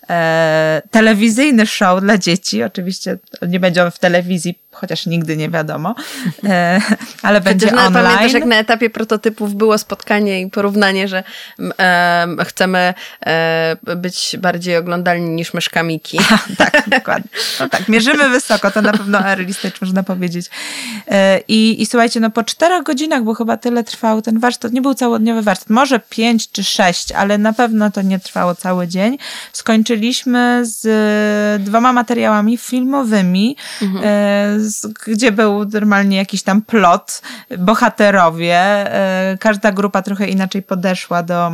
telewizyjny 0.91 1.65
show 1.65 2.01
dla 2.01 2.17
dzieci. 2.17 2.63
Oczywiście 2.63 3.17
nie 3.47 3.59
będzie 3.59 3.83
on 3.83 3.91
w 3.91 3.99
telewizji, 3.99 4.59
chociaż 4.71 5.05
nigdy 5.05 5.37
nie 5.37 5.49
wiadomo, 5.49 5.95
e, 6.43 6.81
ale 7.21 7.41
będzie 7.41 7.65
Chociaż 7.65 7.85
online. 7.85 8.05
Pamiętasz, 8.05 8.33
jak 8.33 8.45
na 8.45 8.55
etapie 8.55 8.89
prototypów 8.89 9.55
było 9.55 9.77
spotkanie 9.77 10.41
i 10.41 10.49
porównanie, 10.49 11.07
że 11.07 11.23
e, 11.79 12.27
chcemy 12.45 12.93
e, 13.25 13.95
być 13.95 14.35
bardziej 14.39 14.77
oglądalni 14.77 15.29
niż 15.29 15.53
myszkamiki. 15.53 16.19
tak, 16.57 16.83
dokładnie. 16.87 17.29
No 17.59 17.69
tak, 17.69 17.89
mierzymy 17.89 18.29
wysoko, 18.29 18.71
to 18.71 18.81
na 18.81 18.91
pewno 18.91 19.19
stage 19.51 19.75
można 19.81 20.03
powiedzieć. 20.03 20.49
E, 21.07 21.39
I, 21.47 21.81
I 21.81 21.85
słuchajcie, 21.85 22.19
no 22.19 22.29
po 22.29 22.43
czterech 22.43 22.83
godzinach, 22.83 23.23
bo 23.23 23.33
chyba 23.33 23.57
tyle 23.57 23.83
trwał 23.83 24.21
ten 24.21 24.39
warsztat, 24.39 24.71
nie 24.71 24.81
był 24.81 24.93
całodniowy 24.93 25.41
warsztat, 25.41 25.69
może 25.69 25.99
pięć 25.99 26.51
czy 26.51 26.63
sześć, 26.63 27.11
ale 27.11 27.37
na 27.37 27.53
pewno 27.53 27.91
to 27.91 28.01
nie 28.01 28.19
trwało 28.19 28.55
cały 28.55 28.87
dzień. 28.87 29.17
Skończyliśmy 29.53 30.61
z 30.63 31.63
dwoma 31.63 31.93
materiałami 31.93 32.57
filmowymi, 32.57 33.55
mhm 33.81 34.01
e, 34.05 34.60
gdzie 35.05 35.31
był 35.31 35.65
normalnie 35.65 36.17
jakiś 36.17 36.43
tam 36.43 36.61
plot, 36.61 37.21
bohaterowie. 37.57 38.55
E, 38.55 39.37
każda 39.39 39.71
grupa 39.71 40.01
trochę 40.01 40.27
inaczej 40.27 40.61
podeszła 40.61 41.23
do, 41.23 41.51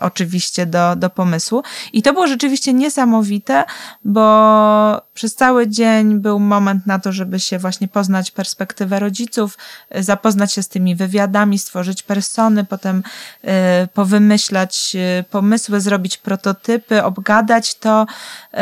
oczywiście 0.00 0.66
do, 0.66 0.96
do 0.96 1.10
pomysłu. 1.10 1.62
I 1.92 2.02
to 2.02 2.12
było 2.12 2.26
rzeczywiście 2.26 2.72
niesamowite, 2.72 3.64
bo 4.04 5.02
przez 5.14 5.34
cały 5.34 5.68
dzień 5.68 6.18
był 6.18 6.38
moment 6.38 6.86
na 6.86 6.98
to, 6.98 7.12
żeby 7.12 7.40
się 7.40 7.58
właśnie 7.58 7.88
poznać 7.88 8.30
perspektywę 8.30 8.98
rodziców, 8.98 9.58
zapoznać 9.94 10.52
się 10.52 10.62
z 10.62 10.68
tymi 10.68 10.96
wywiadami, 10.96 11.58
stworzyć 11.58 12.02
persony, 12.02 12.64
potem 12.64 13.02
y, 13.44 13.48
powymyślać 13.94 14.96
y, 15.20 15.24
pomysły, 15.30 15.80
zrobić 15.80 16.16
prototypy, 16.16 17.04
obgadać 17.04 17.74
to. 17.74 18.06
Y, 18.54 18.58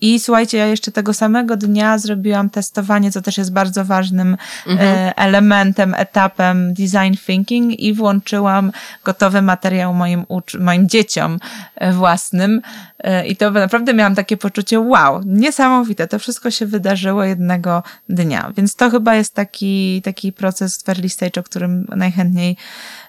I 0.00 0.20
słuchajcie, 0.20 0.58
ja 0.58 0.66
jeszcze 0.66 0.92
tego 0.92 1.14
samego 1.14 1.56
dnia 1.56 1.98
zrobiłam 1.98 2.50
testowanie, 2.50 3.12
co 3.12 3.22
też 3.22 3.38
jest 3.38 3.52
bardzo 3.52 3.84
ważnym 3.84 4.36
mhm. 4.66 5.12
elementem, 5.16 5.94
etapem 5.94 6.74
design 6.74 7.14
thinking 7.26 7.80
i 7.80 7.94
włączyłam 7.94 8.72
gotowy 9.04 9.42
materiał 9.42 9.94
moim, 9.94 10.24
moim 10.58 10.88
dzieciom 10.88 11.38
własnym. 11.92 12.60
I 13.26 13.36
to 13.36 13.50
naprawdę 13.50 13.94
miałam 13.94 14.14
takie 14.14 14.36
poczucie, 14.36 14.80
wow, 14.80 15.20
niesamowite. 15.26 16.08
To 16.08 16.18
wszystko 16.18 16.50
się 16.50 16.66
wydarzyło 16.66 17.24
jednego 17.24 17.82
dnia. 18.08 18.52
Więc 18.56 18.76
to 18.76 18.90
chyba 18.90 19.14
jest 19.14 19.34
taki, 19.34 20.02
taki 20.04 20.32
proces 20.32 20.82
w 20.82 20.88
early 20.88 21.08
stage, 21.08 21.40
o 21.40 21.42
którym 21.42 21.86
najchętniej 21.96 22.56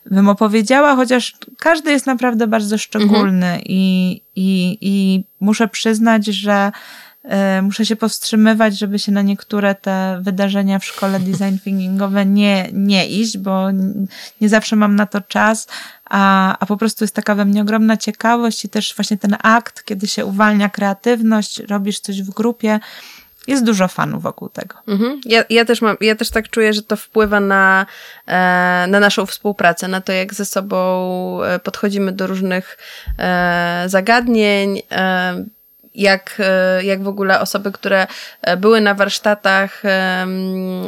bym 0.06 0.30
opowiedziała, 0.30 0.96
chociaż 0.96 1.38
każdy 1.58 1.92
jest 1.92 2.06
naprawdę 2.06 2.48
bardzo 2.48 2.78
szczególny 2.78 3.46
mhm. 3.46 3.62
i, 3.66 4.22
i, 4.36 4.78
i 4.82 5.24
muszę 5.40 5.68
przyznać, 5.68 6.26
że 6.26 6.72
muszę 7.62 7.86
się 7.86 7.96
powstrzymywać, 7.96 8.78
żeby 8.78 9.00
się 9.00 9.12
na 9.12 9.22
niektóre 9.22 9.76
te 9.76 10.20
wydarzenia 10.22 10.80
w 10.80 10.86
szkole 10.86 11.20
design 11.20 11.58
thinkingowe 11.64 12.26
nie, 12.26 12.70
nie 12.74 13.08
iść, 13.08 13.38
bo 13.38 13.68
nie 14.42 14.50
zawsze 14.50 14.76
mam 14.76 14.96
na 14.96 15.06
to 15.06 15.22
czas, 15.22 15.68
a, 16.06 16.58
a 16.60 16.66
po 16.66 16.78
prostu 16.78 17.04
jest 17.04 17.16
taka 17.16 17.36
we 17.36 17.46
mnie 17.46 17.62
ogromna 17.62 17.98
ciekawość 17.98 18.66
i 18.66 18.70
też 18.70 18.96
właśnie 18.96 19.18
ten 19.18 19.36
akt, 19.44 19.84
kiedy 19.84 20.08
się 20.08 20.26
uwalnia 20.26 20.70
kreatywność, 20.70 21.60
robisz 21.60 22.00
coś 22.00 22.22
w 22.22 22.30
grupie, 22.30 22.80
jest 23.48 23.64
dużo 23.64 23.88
fanów 23.88 24.24
wokół 24.24 24.50
tego. 24.50 24.76
Mhm. 24.88 25.22
Ja, 25.26 25.44
ja, 25.50 25.66
też 25.66 25.82
mam, 25.82 25.98
ja 26.02 26.16
też 26.16 26.30
tak 26.30 26.50
czuję, 26.50 26.74
że 26.74 26.84
to 26.84 26.96
wpływa 26.96 27.40
na, 27.40 27.86
e, 28.28 28.86
na 28.90 29.00
naszą 29.00 29.26
współpracę, 29.26 29.88
na 29.88 30.02
to, 30.02 30.12
jak 30.12 30.34
ze 30.34 30.46
sobą 30.46 31.44
e, 31.44 31.60
podchodzimy 31.60 32.12
do 32.12 32.28
różnych 32.28 32.78
e, 33.20 33.84
zagadnień 33.88 34.82
jak, 35.96 36.38
e, 36.40 36.84
jak 36.84 37.04
w 37.04 37.08
ogóle 37.08 37.40
osoby, 37.40 37.72
które 37.72 38.08
e, 38.42 38.58
były 38.58 38.82
na 38.82 38.94
warsztatach, 38.94 39.84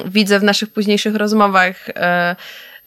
widzę 0.05 0.39
w 0.39 0.43
naszych 0.43 0.73
późniejszych 0.73 1.15
rozmowach, 1.15 1.87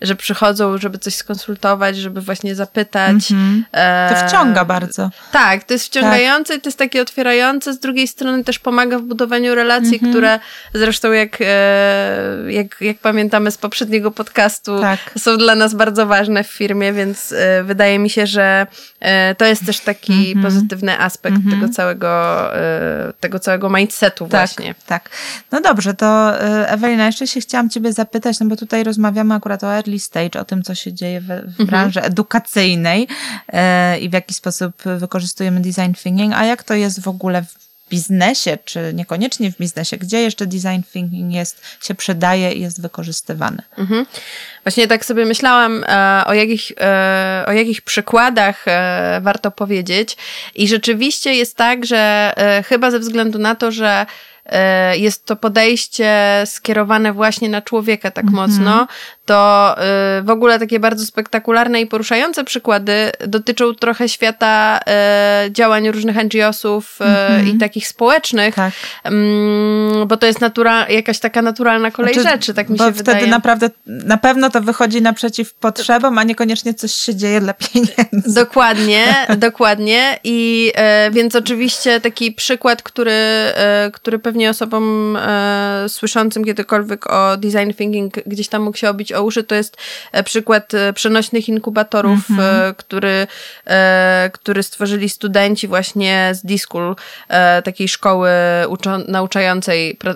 że 0.00 0.16
przychodzą, 0.16 0.78
żeby 0.78 0.98
coś 0.98 1.14
skonsultować, 1.14 1.96
żeby 1.96 2.20
właśnie 2.20 2.54
zapytać. 2.54 3.16
Mm-hmm. 3.16 3.62
To 4.08 4.28
wciąga 4.28 4.64
bardzo. 4.64 5.10
Tak, 5.32 5.64
to 5.64 5.74
jest 5.74 5.86
wciągające 5.86 6.52
tak. 6.52 6.58
i 6.58 6.62
to 6.62 6.68
jest 6.68 6.78
takie 6.78 7.02
otwierające. 7.02 7.72
Z 7.72 7.78
drugiej 7.78 8.08
strony 8.08 8.44
też 8.44 8.58
pomaga 8.58 8.98
w 8.98 9.02
budowaniu 9.02 9.54
relacji, 9.54 10.00
mm-hmm. 10.00 10.10
które 10.10 10.40
zresztą 10.74 11.12
jak, 11.12 11.38
e, 11.40 12.52
jak, 12.52 12.80
jak 12.80 12.98
pamiętamy 12.98 13.50
z 13.50 13.58
poprzedniego 13.58 14.10
podcastu, 14.10 14.80
tak. 14.80 14.98
są 15.18 15.36
dla 15.36 15.54
nas 15.54 15.74
bardzo 15.74 16.06
ważne 16.06 16.44
w 16.44 16.48
firmie, 16.48 16.92
więc 16.92 17.32
e, 17.32 17.64
wydaje 17.64 17.98
mi 17.98 18.10
się, 18.10 18.26
że 18.26 18.66
e, 19.00 19.34
to 19.34 19.44
jest 19.44 19.66
też 19.66 19.80
taki 19.80 20.12
mm-hmm. 20.12 20.42
pozytywny 20.42 20.98
aspekt 21.00 21.36
mhm. 21.36 21.60
tego 21.60 21.72
całego 21.72 22.16
tego 23.20 23.38
całego 23.38 23.70
mindsetu 23.70 24.24
tak, 24.24 24.30
właśnie. 24.30 24.74
Tak. 24.86 25.10
No 25.52 25.60
dobrze, 25.60 25.94
to 25.94 26.38
Ewelina, 26.68 27.06
jeszcze 27.06 27.26
się 27.26 27.40
chciałam 27.40 27.70
ciebie 27.70 27.92
zapytać, 27.92 28.40
no 28.40 28.46
bo 28.46 28.56
tutaj 28.56 28.84
rozmawiamy 28.84 29.34
akurat 29.34 29.64
o 29.64 29.74
early 29.86 29.98
stage, 29.98 30.40
o 30.40 30.44
tym, 30.44 30.62
co 30.62 30.74
się 30.74 30.92
dzieje 30.92 31.20
w, 31.20 31.26
w 31.26 31.30
mhm. 31.30 31.66
branży 31.66 32.02
edukacyjnej 32.02 33.08
e, 33.52 33.98
i 33.98 34.08
w 34.08 34.12
jaki 34.12 34.34
sposób 34.34 34.82
wykorzystujemy 34.98 35.60
design 35.60 35.92
thinking, 36.02 36.34
a 36.34 36.44
jak 36.44 36.62
to 36.62 36.74
jest 36.74 37.00
w 37.02 37.08
ogóle 37.08 37.42
w 37.42 37.66
biznesie, 37.90 38.58
czy 38.64 38.92
niekoniecznie 38.94 39.52
w 39.52 39.58
biznesie, 39.58 39.96
gdzie 39.96 40.22
jeszcze 40.22 40.46
design 40.46 40.82
thinking 40.92 41.34
jest, 41.34 41.62
się 41.82 41.94
przydaje 41.94 42.52
i 42.52 42.60
jest 42.60 42.82
wykorzystywany. 42.82 43.62
Mhm. 43.78 44.06
Właśnie 44.64 44.88
tak 44.88 45.04
sobie 45.04 45.26
myślałam, 45.26 45.84
e, 45.84 46.22
o, 46.26 46.34
jakich, 46.34 46.72
e, 46.80 47.44
o 47.46 47.52
jakich 47.52 47.82
przykładach 47.82 48.68
e, 48.68 49.20
warto 49.22 49.50
powiedzieć 49.50 50.16
i 50.54 50.68
rzeczywiście 50.68 51.34
jest 51.34 51.56
tak, 51.56 51.86
że 51.86 52.32
e, 52.36 52.62
chyba 52.62 52.90
ze 52.90 52.98
względu 52.98 53.38
na 53.38 53.54
to, 53.54 53.72
że 53.72 54.06
jest 54.96 55.24
to 55.24 55.36
podejście 55.36 56.42
skierowane 56.44 57.12
właśnie 57.12 57.48
na 57.48 57.62
człowieka 57.62 58.10
tak 58.10 58.26
-hmm. 58.26 58.32
mocno, 58.32 58.86
to 59.26 59.74
e, 59.78 60.22
w 60.22 60.30
ogóle 60.30 60.58
takie 60.58 60.80
bardzo 60.80 61.06
spektakularne 61.06 61.80
i 61.80 61.86
poruszające 61.86 62.44
przykłady 62.44 63.12
dotyczą 63.26 63.74
trochę 63.74 64.08
świata 64.08 64.80
e, 64.86 65.48
działań 65.50 65.90
różnych 65.90 66.16
NGO-sów 66.24 66.98
-hmm. 66.98 67.54
i 67.54 67.58
takich 67.58 67.88
społecznych, 67.88 68.54
tak. 68.54 68.72
Mm, 69.04 70.08
bo 70.08 70.16
to 70.16 70.26
jest 70.26 70.40
natura, 70.40 70.88
jakaś 70.88 71.18
taka 71.18 71.42
naturalna 71.42 71.90
kolej 71.90 72.14
znaczy, 72.14 72.30
rzeczy, 72.30 72.54
tak 72.54 72.68
mi 72.68 72.78
się 72.78 72.84
wydaje. 72.84 73.04
Bo 73.04 73.12
wtedy 73.12 73.26
naprawdę, 73.30 73.70
na 73.86 74.16
pewno 74.16 74.50
to 74.50 74.60
wychodzi 74.60 75.02
naprzeciw 75.02 75.54
potrzebom, 75.54 76.18
a 76.18 76.22
niekoniecznie 76.22 76.74
coś 76.74 76.92
się 76.92 77.14
dzieje 77.14 77.40
dla 77.40 77.54
pieniędzy. 77.54 78.34
Dokładnie, 78.34 79.14
dokładnie 79.36 80.18
i 80.24 80.72
więc 81.12 81.34
oczywiście 81.34 82.00
taki 82.00 82.32
przykład, 82.32 82.82
który, 82.82 83.14
który 83.92 84.18
pewnie 84.18 84.35
pewnie 84.36 84.50
osobom 84.50 85.16
e, 85.16 85.84
słyszącym 85.88 86.44
kiedykolwiek 86.44 87.06
o 87.06 87.36
design 87.36 87.72
thinking 87.72 88.14
gdzieś 88.26 88.48
tam 88.48 88.62
mógł 88.62 88.76
się 88.76 88.90
obić 88.90 89.12
o 89.12 89.22
uszy, 89.22 89.44
to 89.44 89.54
jest 89.54 89.76
e, 90.12 90.22
przykład 90.22 90.74
e, 90.74 90.92
przenośnych 90.92 91.48
inkubatorów, 91.48 92.30
mm 92.30 92.42
-hmm. 92.42 92.74
który, 92.74 93.26
e, 93.66 94.30
który 94.32 94.62
stworzyli 94.62 95.08
studenci 95.08 95.68
właśnie 95.68 96.30
z 96.34 96.46
D-School, 96.46 96.96
e, 97.28 97.62
takiej 97.62 97.88
szkoły 97.88 98.30
nauczającej 99.08 99.94
pra, 99.94 100.14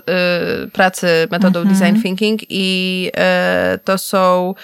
pracy 0.73 1.07
metodą 1.31 1.61
mm 1.61 1.75
-hmm. 1.75 1.79
design 1.79 2.03
thinking 2.03 2.41
i 2.49 3.11
to 3.85 3.99
są, 3.99 4.55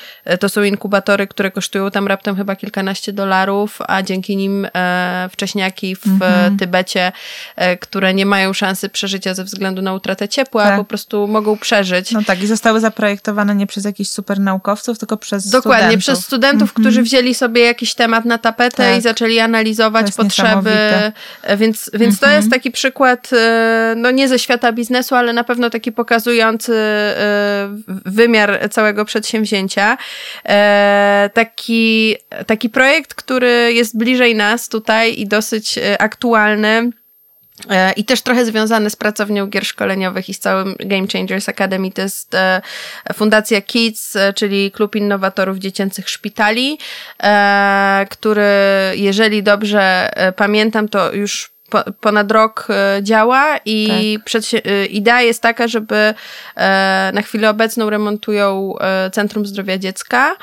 to 0.40 0.48
są 0.48 0.62
inkubatory, 0.62 1.26
które 1.26 1.50
kosztują 1.50 1.90
tam 1.90 2.08
raptem 2.08 2.36
chyba 2.36 2.56
kilkanaście 2.56 3.12
dolarów, 3.12 3.78
a 3.88 4.02
dzięki 4.02 4.36
nim 4.36 4.68
wcześniaki 5.30 5.96
w 5.96 6.06
mm 6.06 6.18
-hmm. 6.20 6.58
Tybecie, 6.58 7.12
które 7.80 8.14
nie 8.14 8.26
mają 8.26 8.52
szansy 8.52 8.88
przeżycia 8.88 9.34
ze 9.34 9.45
względu 9.46 9.82
na 9.82 9.94
utratę 9.94 10.28
ciepła, 10.28 10.64
tak. 10.64 10.76
po 10.76 10.84
prostu 10.84 11.28
mogą 11.28 11.58
przeżyć. 11.58 12.12
No 12.12 12.22
tak, 12.26 12.42
i 12.42 12.46
zostały 12.46 12.80
zaprojektowane 12.80 13.54
nie 13.54 13.66
przez 13.66 13.84
jakichś 13.84 14.10
super 14.10 14.40
naukowców, 14.40 14.98
tylko 14.98 15.16
przez 15.16 15.50
Dokładnie, 15.50 15.82
studentów. 15.82 16.02
przez 16.02 16.24
studentów, 16.24 16.62
mm 16.62 16.68
-hmm. 16.68 16.80
którzy 16.80 17.02
wzięli 17.02 17.34
sobie 17.34 17.62
jakiś 17.62 17.94
temat 17.94 18.24
na 18.24 18.38
tapetę 18.38 18.76
tak. 18.76 18.98
i 18.98 19.00
zaczęli 19.00 19.38
analizować 19.38 20.12
potrzeby. 20.12 20.70
E, 20.70 21.12
więc, 21.56 21.90
więc 21.94 22.02
mm 22.02 22.10
-hmm. 22.10 22.20
to 22.20 22.28
jest 22.28 22.50
taki 22.50 22.70
przykład, 22.70 23.30
e, 23.32 23.94
no 23.96 24.10
nie 24.10 24.28
ze 24.28 24.38
świata 24.38 24.72
biznesu, 24.72 25.14
ale 25.14 25.32
na 25.32 25.44
pewno 25.44 25.70
taki 25.70 25.92
pokazujący 25.92 26.74
e, 26.74 27.68
wymiar 28.04 28.68
całego 28.70 29.04
przedsięwzięcia. 29.04 29.98
Taki, 31.32 32.16
taki 32.46 32.70
projekt, 32.70 33.14
który 33.14 33.72
jest 33.72 33.98
bliżej 33.98 34.34
nas 34.34 34.68
tutaj 34.68 35.20
i 35.20 35.26
dosyć 35.26 35.78
aktualny 35.98 36.90
I 37.96 38.04
też 38.04 38.22
trochę 38.22 38.44
związany 38.44 38.90
z 38.90 38.96
pracownią 38.96 39.46
gier 39.46 39.66
szkoleniowych 39.66 40.28
i 40.28 40.34
z 40.34 40.38
całym 40.38 40.74
Game 40.78 41.06
Changers 41.12 41.48
Academy 41.48 41.90
to 41.90 42.02
jest 42.02 42.34
e, 42.34 42.62
Fundacja 43.14 43.62
Kids, 43.62 44.16
e, 44.16 44.32
czyli 44.32 44.70
Klub 44.70 44.96
Innowatorów 44.96 45.58
Dziecięcych 45.58 46.08
Szpitali, 46.08 46.78
który, 48.10 48.50
jeżeli 48.94 49.42
dobrze 49.42 50.10
pamiętam, 50.36 50.88
to 50.88 51.12
już 51.12 51.50
ponad 52.00 52.32
rok 52.32 52.68
działa 53.02 53.58
i 53.64 54.18
tak. 54.22 54.62
idea 54.90 55.22
jest 55.22 55.42
taka, 55.42 55.68
żeby 55.68 56.14
na 57.12 57.22
chwilę 57.22 57.50
obecną 57.50 57.90
remontują 57.90 58.74
Centrum 59.12 59.46
Zdrowia 59.46 59.78
Dziecka. 59.78 60.36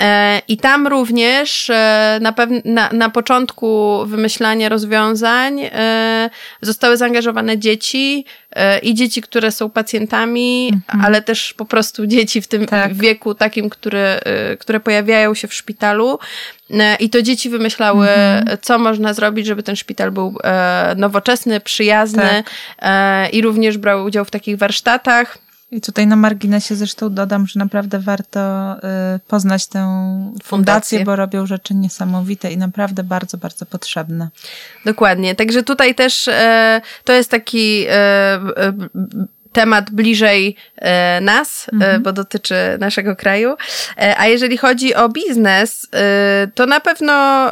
E, 0.00 0.42
I 0.48 0.56
tam 0.56 0.86
również 0.86 1.70
e, 1.70 2.18
na, 2.22 2.34
na, 2.64 2.90
na 2.92 3.10
początku 3.10 3.98
wymyślania 4.06 4.68
rozwiązań 4.68 5.60
e, 5.60 6.30
zostały 6.60 6.96
zaangażowane 6.96 7.58
dzieci 7.58 8.24
i 8.82 8.94
dzieci, 8.94 9.22
które 9.22 9.52
są 9.52 9.70
pacjentami, 9.70 10.70
mhm. 10.72 11.04
ale 11.04 11.22
też 11.22 11.54
po 11.54 11.64
prostu 11.64 12.06
dzieci 12.06 12.42
w 12.42 12.48
tym 12.48 12.66
tak. 12.66 12.94
wieku 12.94 13.34
takim, 13.34 13.70
które, 13.70 14.20
które 14.58 14.80
pojawiają 14.80 15.34
się 15.34 15.48
w 15.48 15.54
szpitalu. 15.54 16.18
I 17.00 17.10
to 17.10 17.22
dzieci 17.22 17.50
wymyślały, 17.50 18.08
mhm. 18.08 18.58
co 18.62 18.78
można 18.78 19.14
zrobić, 19.14 19.46
żeby 19.46 19.62
ten 19.62 19.76
szpital 19.76 20.10
był 20.10 20.38
nowoczesny, 20.96 21.60
przyjazny 21.60 22.44
tak. 22.76 23.34
i 23.34 23.42
również 23.42 23.78
brał 23.78 24.04
udział 24.04 24.24
w 24.24 24.30
takich 24.30 24.58
warsztatach. 24.58 25.38
I 25.72 25.80
tutaj 25.80 26.06
na 26.06 26.16
marginesie 26.16 26.76
zresztą 26.76 27.14
dodam, 27.14 27.46
że 27.46 27.60
naprawdę 27.60 27.98
warto 27.98 28.40
y, 28.76 29.18
poznać 29.28 29.66
tę 29.66 29.78
fundację, 29.78 30.48
fundację, 30.48 31.04
bo 31.04 31.16
robią 31.16 31.46
rzeczy 31.46 31.74
niesamowite 31.74 32.52
i 32.52 32.56
naprawdę 32.56 33.04
bardzo, 33.04 33.38
bardzo 33.38 33.66
potrzebne. 33.66 34.28
Dokładnie. 34.84 35.34
Także 35.34 35.62
tutaj 35.62 35.94
też 35.94 36.28
e, 36.28 36.80
to 37.04 37.12
jest 37.12 37.30
taki 37.30 37.84
e, 37.88 37.92
e, 37.92 38.72
temat 39.52 39.90
bliżej 39.90 40.56
e, 40.76 41.20
nas, 41.20 41.66
e, 41.68 41.74
mhm. 41.74 42.02
bo 42.02 42.12
dotyczy 42.12 42.54
naszego 42.80 43.16
kraju. 43.16 43.56
E, 43.98 44.18
a 44.18 44.26
jeżeli 44.26 44.58
chodzi 44.58 44.94
o 44.94 45.08
biznes, 45.08 45.86
to 46.54 46.66
na 46.66 46.80
pewno, 46.80 47.46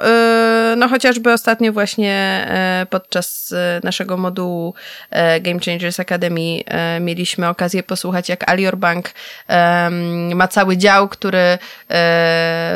no 0.77 0.89
chociażby 0.89 1.33
ostatnio 1.33 1.73
właśnie 1.73 2.47
podczas 2.91 3.55
naszego 3.83 4.17
modułu 4.17 4.75
Game 5.41 5.61
Changers 5.65 6.01
Academy 6.01 6.61
mieliśmy 7.01 7.49
okazję 7.49 7.83
posłuchać, 7.83 8.29
jak 8.29 8.51
Alior 8.51 8.77
Bank 8.77 9.11
ma 10.35 10.49
cały 10.49 10.77
dział, 10.77 11.09
który 11.09 11.59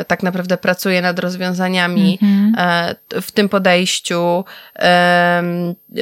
tak 0.07 0.23
naprawdę 0.23 0.57
pracuje 0.57 1.01
nad 1.01 1.19
rozwiązaniami 1.19 2.19
mhm. 2.21 2.95
w 3.21 3.31
tym 3.31 3.49
podejściu. 3.49 4.45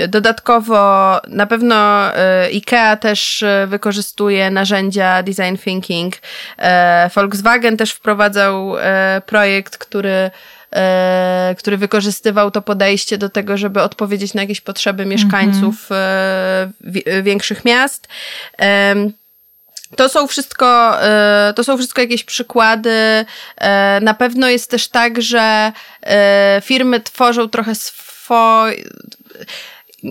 Dodatkowo 0.07 1.19
na 1.27 1.47
pewno 1.47 2.11
IKEA 2.53 2.97
też 2.99 3.10
e, 3.43 3.67
wykorzystuje 3.67 4.51
narzędzia 4.51 5.23
design 5.23 5.57
thinking. 5.63 6.15
E, 6.57 7.09
Volkswagen 7.15 7.77
też 7.77 7.91
wprowadzał 7.91 8.77
e, 8.77 9.21
projekt, 9.25 9.77
który 9.77 10.31
który 11.57 11.77
wykorzystywał 11.77 12.51
to 12.51 12.61
podejście 12.61 13.17
do 13.17 13.29
tego, 13.29 13.57
żeby 13.57 13.81
odpowiedzieć 13.81 14.33
na 14.33 14.41
jakieś 14.41 14.61
potrzeby 14.61 15.05
mieszkańców 15.05 15.89
mm-hmm. 15.89 17.23
większych 17.23 17.65
miast. 17.65 18.07
To 19.95 20.09
są 20.09 20.27
wszystko, 20.27 20.97
to 21.55 21.63
są 21.63 21.77
wszystko 21.77 22.01
jakieś 22.01 22.23
przykłady. 22.23 23.25
Na 24.01 24.13
pewno 24.13 24.49
jest 24.49 24.71
też 24.71 24.87
tak, 24.87 25.21
że 25.21 25.71
firmy 26.61 26.99
tworzą 26.99 27.49
trochę 27.49 27.75
swoje 27.75 28.83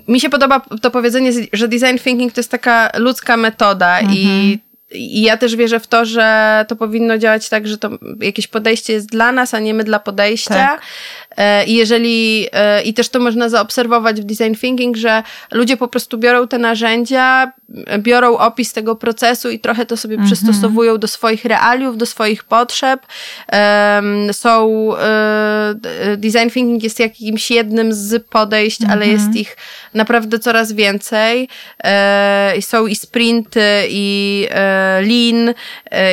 mi 0.09 0.21
się 0.21 0.31
podoba 0.31 0.63
to 0.83 0.91
powiedzenie, 0.91 1.33
że 1.53 1.69
design 1.69 1.97
thinking 2.05 2.33
to 2.33 2.41
jest 2.41 2.51
taka 2.51 2.91
ludzka 2.99 3.37
metoda 3.37 3.99
mhm. 3.99 4.19
i 4.19 4.59
i 4.93 5.23
ja 5.23 5.37
też 5.37 5.57
wierzę 5.57 5.81
w 5.81 5.87
to, 5.87 6.05
że 6.05 6.65
to 6.69 6.77
powinno 6.77 7.19
działać 7.19 7.49
tak, 7.49 7.69
że 7.69 7.79
to 7.79 7.91
jakieś 8.21 8.47
podejście 8.47 8.93
jest 8.93 9.07
dla 9.07 9.33
nas, 9.33 9.55
a 9.55 9.59
nie 9.59 9.75
my 9.75 9.85
dla 9.85 9.99
podejścia. 9.99 10.55
Tak. 10.55 10.83
E, 11.37 11.65
I 11.65 11.75
jeżeli, 11.75 12.47
e, 12.53 12.83
i 12.83 12.95
też 12.95 13.09
to 13.09 13.21
można 13.21 13.49
zaobserwować 13.49 14.21
w 14.21 14.25
design 14.25 14.55
thinking, 14.55 14.97
że 14.97 15.23
ludzie 15.53 15.77
po 15.77 15.89
prostu 15.89 16.19
biorą 16.19 16.49
te 16.49 16.59
narzędzia, 16.59 17.53
biorą 17.99 18.39
opis 18.39 18.73
tego 18.73 18.97
procesu 18.97 19.51
i 19.51 19.59
trochę 19.59 19.87
to 19.87 19.97
sobie 19.97 20.15
mhm. 20.15 20.27
przystosowują 20.27 20.99
do 20.99 21.09
swoich 21.09 21.45
realiów, 21.45 21.97
do 21.97 22.07
swoich 22.07 22.45
potrzeb. 22.45 23.07
Są, 24.33 24.91
e, 24.97 25.75
design 26.17 26.51
thinking 26.51 26.83
jest 26.83 27.01
jakimś 27.01 27.51
jednym 27.51 27.93
z 27.93 28.27
podejść, 28.27 28.81
ale 28.83 29.05
mhm. 29.05 29.11
jest 29.11 29.37
ich 29.37 29.57
naprawdę 29.95 30.39
coraz 30.39 30.73
więcej. 30.73 31.49
Są 32.61 32.87
i 32.87 32.95
sprinty, 32.95 33.61
i 33.89 34.47
lean, 35.01 35.55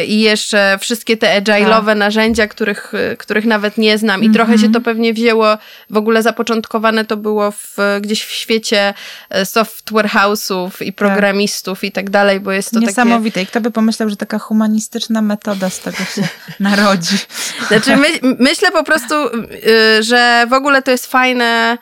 i 0.08 0.21
jeszcze 0.21 0.77
wszystkie 0.82 1.17
te 1.17 1.41
agile'owe 1.41 1.86
tak. 1.86 1.97
narzędzia, 1.97 2.47
których, 2.47 2.93
których 3.17 3.45
nawet 3.45 3.77
nie 3.77 3.97
znam. 3.97 4.23
I 4.23 4.30
trochę 4.30 4.53
się 4.53 4.63
to 4.63 4.67
mhm. 4.67 4.84
pewnie 4.84 5.13
wzięło, 5.17 5.58
w 5.89 5.97
ogóle 5.97 6.23
zapoczątkowane 6.23 7.06
to 7.06 7.17
było 7.17 7.51
w, 7.51 7.77
gdzieś 8.01 8.23
w 8.23 8.32
świecie 8.32 8.93
e, 9.30 9.45
software 9.45 10.08
house'ów 10.08 10.69
i 10.82 10.93
tak. 10.93 10.95
programistów 10.95 11.80
tak. 11.80 11.84
i 11.89 11.91
tak 11.91 12.10
dalej, 12.10 12.39
bo 12.39 12.51
jest 12.51 12.71
to 12.71 12.80
Niesamowite. 12.80 13.34
takie... 13.34 13.43
I 13.43 13.47
kto 13.47 13.62
by 13.62 13.71
pomyślał, 13.71 14.10
że 14.10 14.15
taka 14.15 14.39
humanistyczna 14.39 15.21
metoda 15.21 15.69
z 15.69 15.80
tego 15.80 15.97
się 15.97 16.27
narodzi. 16.60 17.17
Znaczy 17.67 17.97
my, 17.97 18.08
myślę 18.39 18.71
po 18.71 18.84
prostu, 18.84 19.15
y, 19.27 20.03
że 20.03 20.47
w 20.49 20.53
ogóle 20.53 20.82
to 20.82 20.91
jest 20.91 21.06
fajne 21.06 21.77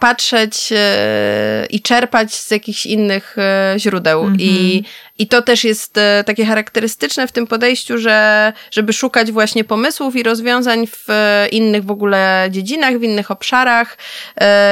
patrzeć 0.00 0.72
e, 0.72 1.66
i 1.70 1.80
czerpać 1.80 2.34
z 2.34 2.50
jakichś 2.50 2.86
innych 2.86 3.36
e, 3.38 3.74
źródeł. 3.78 4.24
-hmm. 4.24 4.36
I, 4.38 4.84
I 5.18 5.26
to 5.26 5.42
też 5.42 5.64
jest 5.64 5.94
takie 6.26 6.46
charakterystyczne 6.46 7.26
w 7.26 7.32
tym 7.32 7.46
podejściu, 7.46 7.98
że 7.98 8.52
żeby 8.70 8.92
szukać 8.92 9.32
właśnie 9.32 9.64
pomysłów 9.64 10.16
i 10.16 10.22
rozwiązań 10.22 10.86
w 10.86 11.06
innych 11.52 11.84
w 11.84 11.90
ogóle 11.90 12.48
dziedzinach, 12.50 12.98
w 12.98 13.02
innych 13.02 13.30
obszarach 13.30 13.98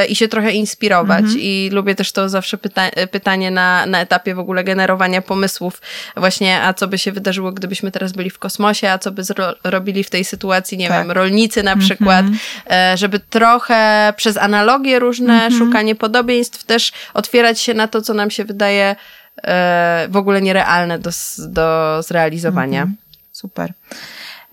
i 0.09 0.17
się 0.17 0.29
trochę 0.29 0.53
inspirować. 0.53 1.25
-hmm. 1.25 1.39
I 1.39 1.71
lubię 1.73 1.95
też 1.95 2.13
to 2.13 2.29
zawsze 2.29 2.59
pyta 2.59 2.91
pytanie 3.11 3.51
na, 3.51 3.87
na 3.87 4.01
etapie 4.01 4.35
w 4.35 4.39
ogóle 4.39 4.65
generowania 4.65 5.23
pomysłów, 5.23 5.81
właśnie, 6.17 6.63
a 6.63 6.75
co 6.75 6.89
by 6.89 6.99
się 6.99 7.13
wydarzyło, 7.13 7.53
gdybyśmy 7.53 7.91
teraz 7.91 8.13
byli 8.13 8.31
w 8.31 8.39
kosmosie, 8.39 8.91
a 8.91 8.99
co 8.99 9.11
by 9.11 9.23
robili 9.65 10.05
w 10.05 10.11
tej 10.11 10.25
sytuacji, 10.25 10.79
nie 10.79 10.89
tak. 10.89 11.03
wiem, 11.03 11.11
rolnicy 11.11 11.63
na 11.63 11.77
przykład, 11.77 12.21
mm 12.21 12.35
-hmm. 12.35 12.97
żeby 12.97 13.19
trochę 13.19 14.13
przez 14.17 14.37
analogię 14.37 14.72
analogie 14.73 14.99
różne, 14.99 15.35
mm 15.35 15.53
-hmm. 15.53 15.59
szukanie 15.59 15.95
podobieństw, 15.95 16.65
też 16.65 16.93
otwierać 17.15 17.61
się 17.61 17.75
na 17.75 17.89
to, 17.89 18.03
co 18.03 18.15
nam 18.15 18.31
się 18.31 18.45
wydaje 18.45 18.97
e, 19.43 20.07
w 20.11 20.17
ogóle 20.17 20.43
nierealne 20.43 20.99
do, 20.99 21.11
do 21.39 21.99
zrealizowania. 22.03 22.83
Mm 22.83 22.95
-hmm. 22.95 23.13
Super. 23.33 23.73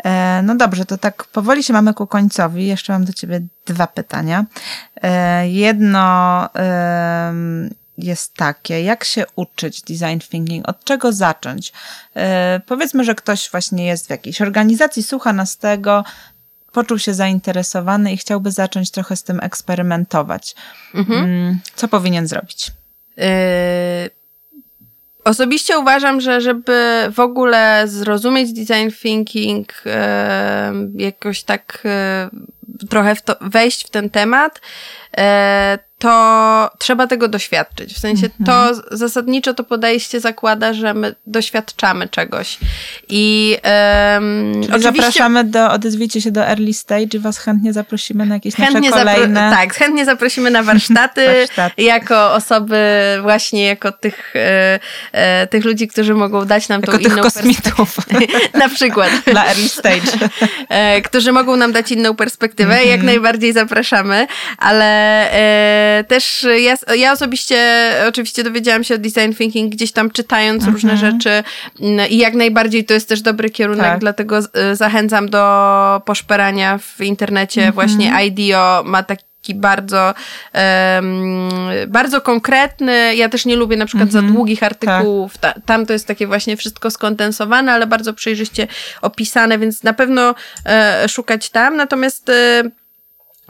E, 0.04 0.42
no 0.44 0.56
dobrze, 0.56 0.86
to 0.86 0.98
tak 0.98 1.24
powoli 1.24 1.64
się 1.64 1.74
mamy 1.74 1.94
ku 1.94 2.08
końcowi. 2.08 2.68
Jeszcze 2.68 2.94
mam 2.94 3.06
do 3.06 3.14
ciebie 3.14 3.42
dwa 3.66 3.88
pytania. 3.88 4.46
E, 5.04 5.50
jedno 5.50 6.50
jest 7.98 8.34
takie, 8.34 8.84
jak 8.84 9.04
się 9.04 9.26
uczyć 9.36 9.82
design 9.82 10.20
thinking, 10.30 10.70
od 10.70 10.84
czego 10.84 11.14
zacząć? 11.14 11.74
E, 12.16 12.62
powiedzmy, 12.66 13.04
że 13.04 13.16
ktoś 13.16 13.50
właśnie 13.52 13.86
jest 13.86 14.08
w 14.08 14.10
jakiejś 14.10 14.42
organizacji, 14.42 15.04
słucha 15.04 15.34
nas 15.34 15.58
tego, 15.58 16.04
poczuł 16.72 17.00
się 17.00 17.14
zainteresowany 17.14 18.14
i 18.14 18.18
chciałby 18.18 18.52
zacząć 18.52 18.92
trochę 18.92 19.16
z 19.16 19.24
tym 19.24 19.40
eksperymentować. 19.40 20.56
Mhm. 20.96 21.24
Mm, 21.24 21.60
co 21.76 21.88
powinien 21.88 22.28
zrobić? 22.28 22.72
Yy, 23.18 23.26
osobiście 25.24 25.80
uważam, 25.80 26.22
że 26.22 26.42
żeby 26.42 27.08
w 27.12 27.20
ogóle 27.20 27.84
zrozumieć 27.88 28.54
design 28.54 28.90
thinking, 29.02 29.74
yy, 29.86 31.04
jakoś 31.06 31.44
tak 31.44 31.84
yy, 31.84 32.88
trochę 32.90 33.16
w 33.16 33.22
to, 33.22 33.36
wejść 33.42 33.88
w 33.88 33.90
ten 33.90 34.10
temat, 34.10 34.62
to 36.00 36.70
trzeba 36.78 37.08
tego 37.08 37.28
doświadczyć. 37.28 37.94
W 37.94 38.00
sensie 38.00 38.30
to 38.46 38.70
mhm. 38.70 38.82
zasadniczo 38.92 39.54
to 39.54 39.64
podejście 39.64 40.20
zakłada, 40.20 40.74
że 40.74 40.94
my 40.94 41.16
doświadczamy 41.28 42.08
czegoś. 42.08 42.58
I 43.10 43.58
um, 44.16 44.52
oczywiście... 44.62 44.82
zapraszamy 44.82 45.44
do, 45.44 45.72
odezwijcie 45.72 46.22
się 46.22 46.32
do 46.32 46.48
early 46.48 46.74
stage 46.74 47.18
i 47.18 47.20
was 47.20 47.38
chętnie 47.38 47.74
zaprosimy 47.74 48.26
na 48.26 48.36
jakieś 48.36 48.56
chętnie 48.56 48.90
nasze 48.90 49.06
kolejne... 49.06 49.52
tak, 49.52 49.74
chętnie 49.74 50.06
zaprosimy 50.06 50.52
na 50.52 50.64
warsztaty, 50.64 51.26
warsztaty, 51.38 51.82
jako 51.82 52.34
osoby 52.34 52.78
właśnie, 53.22 53.66
jako 53.66 53.92
tych, 53.92 54.36
e, 54.36 54.80
e, 55.12 55.48
tych 55.48 55.66
ludzi, 55.66 55.88
którzy 55.88 56.14
mogą 56.14 56.46
dać 56.46 56.70
nam 56.70 56.82
jako 56.82 56.92
tą 56.92 57.00
inną 57.00 57.22
kosmitów. 57.22 57.98
na 58.64 58.70
przykład. 58.70 59.10
Dla 59.32 59.46
early 59.46 59.70
stage. 59.70 60.30
e, 60.70 61.02
którzy 61.02 61.32
mogą 61.32 61.56
nam 61.56 61.72
dać 61.72 61.92
inną 61.92 62.16
perspektywę. 62.16 62.74
Mm 62.74 62.86
-hmm. 62.86 62.90
Jak 62.90 63.04
najbardziej 63.04 63.54
zapraszamy, 63.54 64.28
ale 64.58 64.86
e, 65.32 65.89
też 66.08 66.48
ja, 66.60 66.96
ja 66.96 67.12
osobiście 67.12 67.92
oczywiście 68.08 68.44
dowiedziałam 68.44 68.84
się 68.84 68.96
o 68.96 68.98
design 68.98 69.34
thinking 69.38 69.74
gdzieś 69.74 69.92
tam 69.92 70.12
czytając 70.12 70.64
mhm. 70.64 70.74
różne 70.74 70.98
rzeczy 70.98 71.44
mm, 71.82 72.10
i 72.10 72.18
jak 72.18 72.34
najbardziej 72.34 72.86
to 72.86 72.94
jest 72.94 73.10
też 73.10 73.22
dobry 73.22 73.50
kierunek, 73.50 73.86
tak. 73.86 74.00
dlatego 74.00 74.40
zachęcam 74.74 75.30
do 75.30 76.02
poszperania 76.06 76.78
w 76.78 77.02
internecie. 77.02 77.62
Mhm. 77.62 77.74
Właśnie 77.74 78.26
IDEO 78.26 78.84
ma 78.86 79.04
taki 79.04 79.56
bardzo, 79.56 80.14
um, 80.96 81.50
bardzo 81.88 82.22
konkretny. 82.22 83.16
Ja 83.16 83.30
też 83.30 83.46
nie 83.46 83.56
lubię 83.56 83.78
na 83.78 83.86
przykład 83.86 84.12
za 84.12 84.20
mhm. 84.20 84.36
długich 84.36 84.64
artykułów. 84.64 85.38
Tak. 85.38 85.56
Ta, 85.56 85.62
tam 85.62 85.86
to 85.86 85.94
jest 85.94 86.08
takie 86.08 86.28
właśnie 86.28 86.58
wszystko 86.58 86.92
skondensowane, 86.92 87.74
ale 87.74 87.88
bardzo 87.88 88.14
przejrzyście 88.14 88.68
opisane, 89.02 89.60
więc 89.60 89.84
na 89.84 89.94
pewno 89.94 90.36
e, 90.66 91.10
szukać 91.10 91.50
tam. 91.50 91.76
Natomiast 91.76 92.30
e, 92.30 92.64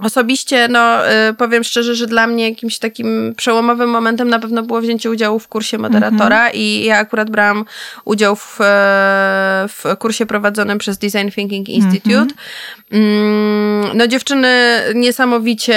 Osobiście, 0.01 0.67
no, 0.67 1.11
y, 1.29 1.33
powiem 1.33 1.63
szczerze, 1.63 1.95
że 1.95 2.07
dla 2.07 2.27
mnie 2.27 2.49
jakimś 2.49 2.79
takim 2.79 3.33
przełomowym 3.37 3.89
momentem 3.89 4.29
na 4.29 4.39
pewno 4.39 4.63
było 4.63 4.81
wzięcie 4.81 5.09
udziału 5.09 5.39
w 5.39 5.47
kursie 5.47 5.77
moderatora 5.77 6.39
mm 6.39 6.51
-hmm. 6.51 6.55
i 6.55 6.85
ja 6.85 6.97
akurat 6.97 7.29
brałam 7.29 7.65
udział 8.05 8.35
w, 8.35 8.61
e, 8.61 8.65
w 9.67 9.83
kursie 9.99 10.25
prowadzonym 10.25 10.77
przez 10.77 10.97
Design 10.97 11.29
Thinking 11.29 11.69
Institute. 11.69 12.15
Mm 12.15 12.27
-hmm. 12.27 13.91
No, 13.93 14.07
dziewczyny 14.07 14.81
niesamowicie, 14.95 15.75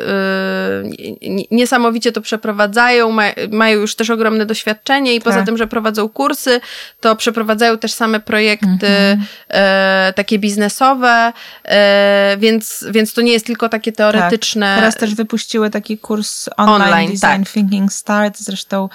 y, 0.00 1.46
niesamowicie 1.50 2.12
to 2.12 2.20
przeprowadzają, 2.20 3.16
mają 3.50 3.80
już 3.80 3.94
też 3.94 4.10
ogromne 4.10 4.46
doświadczenie 4.46 5.14
i 5.14 5.20
tak. 5.20 5.24
poza 5.24 5.44
tym, 5.44 5.56
że 5.56 5.66
prowadzą 5.66 6.08
kursy, 6.08 6.60
to 7.00 7.16
przeprowadzają 7.16 7.78
też 7.78 7.92
same 7.92 8.20
projekty 8.20 8.86
mm 8.86 9.18
-hmm. 9.18 10.12
takie 10.12 10.38
biznesowe, 10.38 11.32
e, 11.64 12.36
więc, 12.38 12.84
więc 12.90 13.12
to 13.12 13.20
nie 13.20 13.32
jest 13.32 13.45
tylko 13.46 13.68
takie 13.68 13.92
teoretyczne. 13.92 14.66
Tak. 14.66 14.78
Teraz 14.78 14.96
też 14.96 15.14
wypuściły 15.14 15.70
taki 15.70 15.98
kurs 15.98 16.48
online, 16.56 16.82
online 16.82 17.10
Design 17.10 17.44
tak. 17.44 17.52
Thinking 17.52 17.92
Start, 17.92 18.38
zresztą 18.38 18.88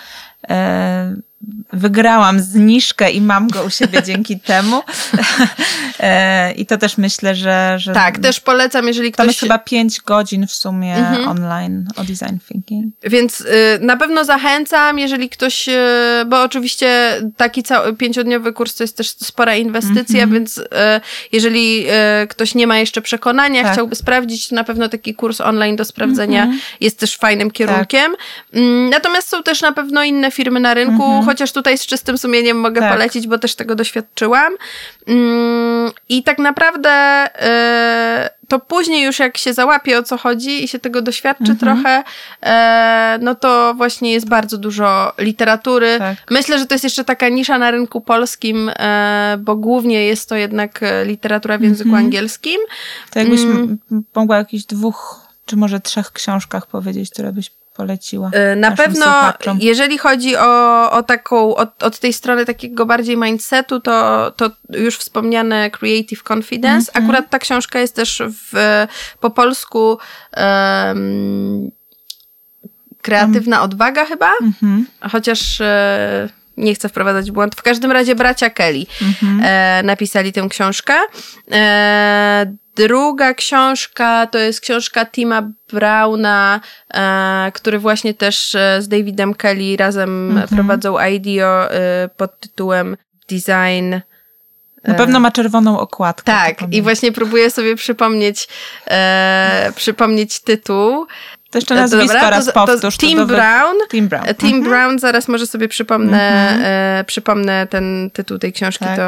wygrałam 1.73 2.39
zniżkę 2.39 3.11
i 3.11 3.21
mam 3.21 3.47
go 3.47 3.63
u 3.63 3.69
siebie 3.69 4.03
dzięki 4.03 4.39
temu. 4.51 4.81
E, 5.99 6.51
I 6.51 6.65
to 6.65 6.77
też 6.77 6.97
myślę, 6.97 7.35
że, 7.35 7.75
że. 7.79 7.93
Tak, 7.93 8.19
też 8.19 8.39
polecam, 8.39 8.87
jeżeli 8.87 9.11
ktoś. 9.11 9.17
Tam 9.17 9.27
jest 9.27 9.39
chyba 9.39 9.57
5 9.57 10.01
godzin 10.01 10.47
w 10.47 10.51
sumie 10.51 10.95
mhm. 10.95 11.27
online 11.27 11.87
o 11.95 12.03
design 12.03 12.37
thinking. 12.47 12.93
Więc 13.03 13.41
y, 13.41 13.45
na 13.81 13.97
pewno 13.97 14.25
zachęcam, 14.25 14.99
jeżeli 14.99 15.29
ktoś, 15.29 15.69
y, 15.69 15.71
bo 16.27 16.43
oczywiście 16.43 17.21
taki 17.37 17.63
cały 17.63 17.95
pięciodniowy 17.95 18.53
kurs 18.53 18.75
to 18.75 18.83
jest 18.83 18.97
też 18.97 19.09
spora 19.09 19.55
inwestycja, 19.55 20.23
mhm. 20.23 20.31
więc 20.31 20.57
y, 20.57 20.63
jeżeli 21.31 21.85
ktoś 22.29 22.55
nie 22.55 22.67
ma 22.67 22.77
jeszcze 22.77 23.01
przekonania, 23.01 23.63
tak. 23.63 23.73
chciałby 23.73 23.95
sprawdzić, 23.95 24.47
to 24.47 24.55
na 24.55 24.63
pewno 24.63 24.89
taki 24.89 25.15
kurs 25.15 25.41
online 25.41 25.75
do 25.75 25.85
sprawdzenia 25.85 26.43
mhm. 26.43 26.61
jest 26.79 26.99
też 26.99 27.17
fajnym 27.17 27.51
kierunkiem. 27.51 28.11
Tak. 28.11 28.21
Mm, 28.53 28.89
natomiast 28.89 29.29
są 29.29 29.43
też 29.43 29.61
na 29.61 29.71
pewno 29.71 30.03
inne 30.03 30.30
firmy 30.31 30.59
na 30.59 30.73
rynku, 30.73 31.03
mhm 31.03 31.21
chociaż 31.25 31.51
tutaj 31.51 31.77
z 31.77 31.85
czystym 31.85 32.17
sumieniem 32.17 32.59
mogę 32.59 32.81
tak. 32.81 32.93
polecić, 32.93 33.27
bo 33.27 33.37
też 33.37 33.55
tego 33.55 33.75
doświadczyłam. 33.75 34.53
Mm, 35.07 35.91
I 36.09 36.23
tak 36.23 36.39
naprawdę 36.39 37.25
y, 37.25 38.47
to 38.47 38.59
później 38.59 39.05
już 39.05 39.19
jak 39.19 39.37
się 39.37 39.53
załapie 39.53 39.99
o 39.99 40.03
co 40.03 40.17
chodzi 40.17 40.63
i 40.63 40.67
się 40.67 40.79
tego 40.79 41.01
doświadczy 41.01 41.51
mhm. 41.51 41.57
trochę, 41.57 42.03
e, 42.43 43.19
no 43.21 43.35
to 43.35 43.73
właśnie 43.77 44.13
jest 44.13 44.29
bardzo 44.29 44.57
dużo 44.57 45.13
literatury. 45.17 45.95
Tak. 45.99 46.17
Myślę, 46.29 46.59
że 46.59 46.65
to 46.65 46.73
jest 46.75 46.83
jeszcze 46.83 47.03
taka 47.03 47.29
nisza 47.29 47.57
na 47.57 47.71
rynku 47.71 48.01
polskim, 48.01 48.71
e, 48.75 49.37
bo 49.39 49.55
głównie 49.55 50.05
jest 50.05 50.29
to 50.29 50.35
jednak 50.35 50.79
literatura 51.05 51.57
w 51.57 51.61
języku 51.61 51.89
mhm. 51.89 52.05
angielskim. 52.05 52.57
To 53.11 53.19
jakbyś 53.19 53.41
mm. 53.41 53.77
mogła 54.15 54.35
o 54.35 54.39
jakichś 54.39 54.63
dwóch 54.63 55.27
czy 55.45 55.55
może 55.55 55.79
trzech 55.79 56.11
książkach 56.11 56.67
powiedzieć, 56.67 57.09
które 57.09 57.33
byś 57.33 57.51
poleciła? 57.73 58.31
Y, 58.53 58.55
na 58.55 58.71
pewno, 58.71 59.05
słuchaczom? 59.05 59.57
jeżeli 59.61 59.97
chodzi 59.97 60.37
o, 60.37 60.91
o 60.91 61.03
taką, 61.03 61.55
od, 61.55 61.83
od 61.83 61.99
tej 61.99 62.13
strony 62.13 62.45
takiego 62.45 62.85
bardziej 62.85 63.17
mindsetu, 63.17 63.79
to, 63.79 64.31
to 64.35 64.51
już 64.69 64.97
wspomniane 64.97 65.71
Creative 65.71 66.23
Confidence. 66.23 66.91
Mm 66.91 67.03
-hmm. 67.03 67.05
Akurat 67.05 67.29
ta 67.29 67.39
książka 67.39 67.79
jest 67.79 67.95
też 67.95 68.21
w, 68.25 68.85
po 69.19 69.29
polsku 69.29 69.97
um, 70.37 71.71
Kreatywna 73.01 73.61
odwaga 73.61 74.05
chyba, 74.05 74.31
mm 74.41 74.53
-hmm. 74.61 75.09
chociaż 75.11 75.61
e, 75.61 76.29
nie 76.57 76.75
chcę 76.75 76.89
wprowadzać 76.89 77.31
błąd. 77.31 77.55
W 77.55 77.61
każdym 77.61 77.91
razie 77.91 78.15
bracia 78.15 78.49
Kelly 78.49 78.85
mhm. 79.01 79.41
e, 79.43 79.83
napisali 79.83 80.33
tę 80.33 80.47
książkę. 80.49 80.93
E, 81.51 82.53
druga 82.75 83.33
książka 83.33 84.27
to 84.27 84.37
jest 84.37 84.61
książka 84.61 85.05
Tima 85.05 85.49
Browna, 85.73 86.59
e, 86.93 87.51
który 87.53 87.79
właśnie 87.79 88.13
też 88.13 88.55
e, 88.55 88.81
z 88.81 88.87
Davidem 88.87 89.33
Kelly 89.33 89.77
razem 89.77 90.31
mhm. 90.31 90.47
prowadzą 90.47 90.95
IDEO 91.05 91.71
e, 91.71 92.09
pod 92.17 92.39
tytułem 92.39 92.97
Design 93.29 93.95
na 94.83 94.93
pewno 94.93 95.19
ma 95.19 95.31
czerwoną 95.31 95.79
okładkę. 95.79 96.25
Tak, 96.25 96.57
i 96.71 96.81
właśnie 96.81 97.11
próbuję 97.11 97.51
sobie 97.51 97.75
przypomnieć, 97.75 98.47
e, 98.87 99.71
przypomnieć 99.75 100.39
tytuł. 100.39 101.07
To 101.51 101.57
jeszcze 101.57 101.75
nazwisko 101.75 102.07
Dobra, 102.07 102.29
raz 102.29 102.45
to, 102.45 102.51
powtórz. 102.51 102.97
To 102.97 103.07
Tim 103.07 103.17
to 103.17 103.25
Brown. 103.25 103.77
Tim 103.91 104.07
Brown. 104.07 104.25
Tim 104.25 104.47
mhm. 104.47 104.63
Brown, 104.63 104.99
zaraz 104.99 105.27
może 105.27 105.47
sobie 105.47 105.67
przypomnę, 105.67 106.49
mhm. 106.49 106.61
e, 106.65 107.03
przypomnę 107.03 107.67
ten 107.67 108.09
tytuł 108.13 108.37
tej 108.37 108.53
książki, 108.53 108.85
tak. 108.85 108.97
to 108.97 109.03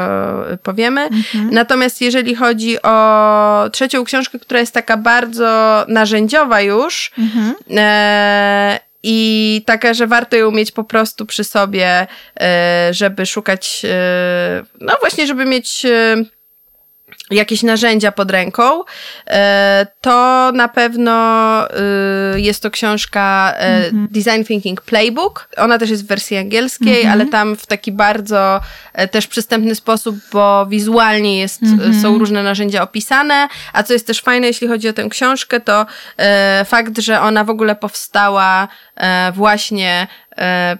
powiemy. 0.62 1.00
Mhm. 1.00 1.54
Natomiast 1.54 2.00
jeżeli 2.00 2.34
chodzi 2.34 2.82
o 2.82 3.68
trzecią 3.72 4.04
książkę, 4.04 4.38
która 4.38 4.60
jest 4.60 4.74
taka 4.74 4.96
bardzo 4.96 5.84
narzędziowa 5.88 6.60
już 6.60 7.10
mhm. 7.18 7.54
e, 7.76 8.78
i 9.06 9.62
taka, 9.66 9.94
że 9.94 10.06
warto 10.06 10.36
ją 10.36 10.50
mieć 10.50 10.72
po 10.72 10.84
prostu 10.84 11.26
przy 11.26 11.44
sobie, 11.44 12.06
e, 12.40 12.88
żeby 12.90 13.26
szukać, 13.26 13.82
e, 13.84 14.64
no 14.80 14.96
właśnie, 15.00 15.26
żeby 15.26 15.44
mieć 15.44 15.86
e, 15.86 16.16
jakieś 17.30 17.62
narzędzia 17.62 18.12
pod 18.12 18.30
ręką, 18.30 18.82
e, 19.26 19.86
to 20.00 20.50
na 20.54 20.68
pewno 20.68 21.12
e, 21.70 22.40
jest 22.40 22.62
to 22.62 22.70
książka 22.70 23.54
e, 23.56 23.86
mhm. 23.86 24.08
Design 24.10 24.44
Thinking 24.44 24.80
Playbook. 24.80 25.48
Ona 25.56 25.78
też 25.78 25.90
jest 25.90 26.04
w 26.04 26.06
wersji 26.06 26.36
angielskiej, 26.36 26.96
mhm. 26.96 27.12
ale 27.12 27.26
tam 27.26 27.56
w 27.56 27.66
taki 27.66 27.92
bardzo 27.92 28.60
też 29.10 29.26
przystępny 29.26 29.74
sposób, 29.74 30.16
bo 30.32 30.66
wizualnie 30.66 31.38
jest, 31.38 31.62
mhm. 31.62 32.00
są 32.02 32.18
różne 32.18 32.42
narzędzia 32.42 32.82
opisane, 32.82 33.48
a 33.72 33.82
co 33.82 33.92
jest 33.92 34.06
też 34.06 34.20
fajne, 34.20 34.46
jeśli 34.46 34.68
chodzi 34.68 34.88
o 34.88 34.92
tę 34.92 35.08
książkę, 35.08 35.60
to 35.60 35.86
fakt, 36.64 36.98
że 36.98 37.20
ona 37.20 37.44
w 37.44 37.50
ogóle 37.50 37.76
powstała 37.76 38.68
właśnie 39.32 40.06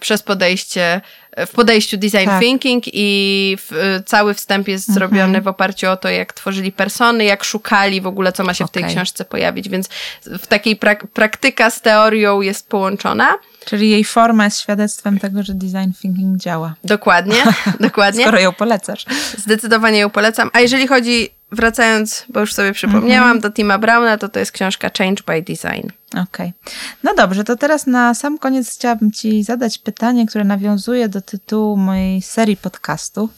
przez 0.00 0.22
podejście 0.22 1.00
w 1.46 1.50
podejściu 1.50 1.96
design 1.96 2.26
tak. 2.26 2.40
thinking 2.40 2.84
i 2.86 3.56
w, 3.60 4.00
cały 4.06 4.34
wstęp 4.34 4.68
jest 4.68 4.88
mhm. 4.88 4.94
zrobiony 4.94 5.40
w 5.40 5.48
oparciu 5.48 5.90
o 5.90 5.96
to, 5.96 6.08
jak 6.08 6.32
tworzyli 6.32 6.72
persony, 6.72 7.24
jak 7.24 7.44
szukali 7.44 8.00
w 8.00 8.06
ogóle, 8.06 8.32
co 8.32 8.44
ma 8.44 8.54
się 8.54 8.64
okay. 8.64 8.82
w 8.82 8.84
tej 8.84 8.94
książce 8.94 9.24
pojawić, 9.24 9.68
więc 9.68 9.88
w 10.22 10.46
takiej 10.46 10.76
prak 10.76 11.06
praktyka 11.06 11.70
z 11.70 11.80
teorią 11.80 12.40
jest 12.40 12.68
połączona. 12.68 13.28
Czyli 13.64 13.90
jej 13.90 14.04
forma 14.04 14.44
jest 14.44 14.60
świadectwem 14.60 15.18
tego, 15.18 15.42
że 15.42 15.54
design 15.54 15.92
thinking 16.02 16.38
działa. 16.38 16.74
Dokładnie, 16.84 17.42
dokładnie. 17.80 18.22
Skoro 18.22 18.40
ją 18.40 18.52
polecasz. 18.52 19.04
Zdecydowanie 19.36 19.98
ją 19.98 20.10
polecam. 20.10 20.50
A 20.52 20.60
jeżeli 20.60 20.86
chodzi, 20.86 21.28
wracając, 21.52 22.24
bo 22.28 22.40
już 22.40 22.54
sobie 22.54 22.72
przypomniałam, 22.72 23.30
mm 23.30 23.38
-hmm. 23.38 23.42
do 23.42 23.50
Tima 23.50 23.78
Browna, 23.78 24.18
to 24.18 24.28
to 24.28 24.38
jest 24.38 24.52
książka 24.52 24.90
Change 24.98 25.22
by 25.26 25.42
Design. 25.42 25.88
Okej. 26.22 26.52
Okay. 26.62 26.74
No 27.02 27.14
dobrze, 27.14 27.44
to 27.44 27.56
teraz 27.56 27.86
na 27.86 28.14
sam 28.14 28.38
koniec 28.38 28.74
chciałabym 28.74 29.12
Ci 29.12 29.44
zadać 29.44 29.78
pytanie, 29.78 30.26
które 30.26 30.44
nawiązuje 30.44 31.08
do 31.08 31.20
tytułu 31.20 31.76
mojej 31.76 32.22
serii 32.22 32.56
podcastów. 32.56 33.30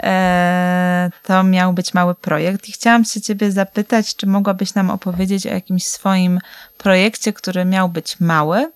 Eee, 0.00 1.10
to 1.22 1.44
miał 1.44 1.72
być 1.72 1.94
mały 1.94 2.14
projekt 2.14 2.68
i 2.68 2.72
chciałam 2.72 3.04
się 3.04 3.20
Ciebie 3.20 3.52
zapytać, 3.52 4.16
czy 4.16 4.26
mogłabyś 4.26 4.74
nam 4.74 4.90
opowiedzieć 4.90 5.46
o 5.46 5.50
jakimś 5.50 5.86
swoim 5.86 6.40
projekcie, 6.78 7.32
który 7.32 7.64
miał 7.64 7.88
być 7.88 8.20
mały, 8.20 8.72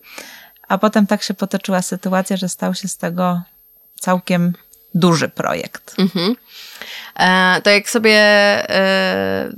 a 0.69 0.79
potem 0.79 1.07
tak 1.07 1.23
się 1.23 1.35
potoczyła 1.35 1.83
sytuacja, 1.83 2.37
że 2.37 2.49
stał 2.49 2.75
się 2.75 2.89
z 2.89 2.97
tego 2.97 3.43
całkiem 4.01 4.53
duży 4.95 5.29
projekt. 5.29 5.95
Mhm. 5.99 6.37
E, 7.17 7.61
to 7.63 7.71
jak 7.71 7.91
sobie 7.91 8.17
e, 8.71 9.49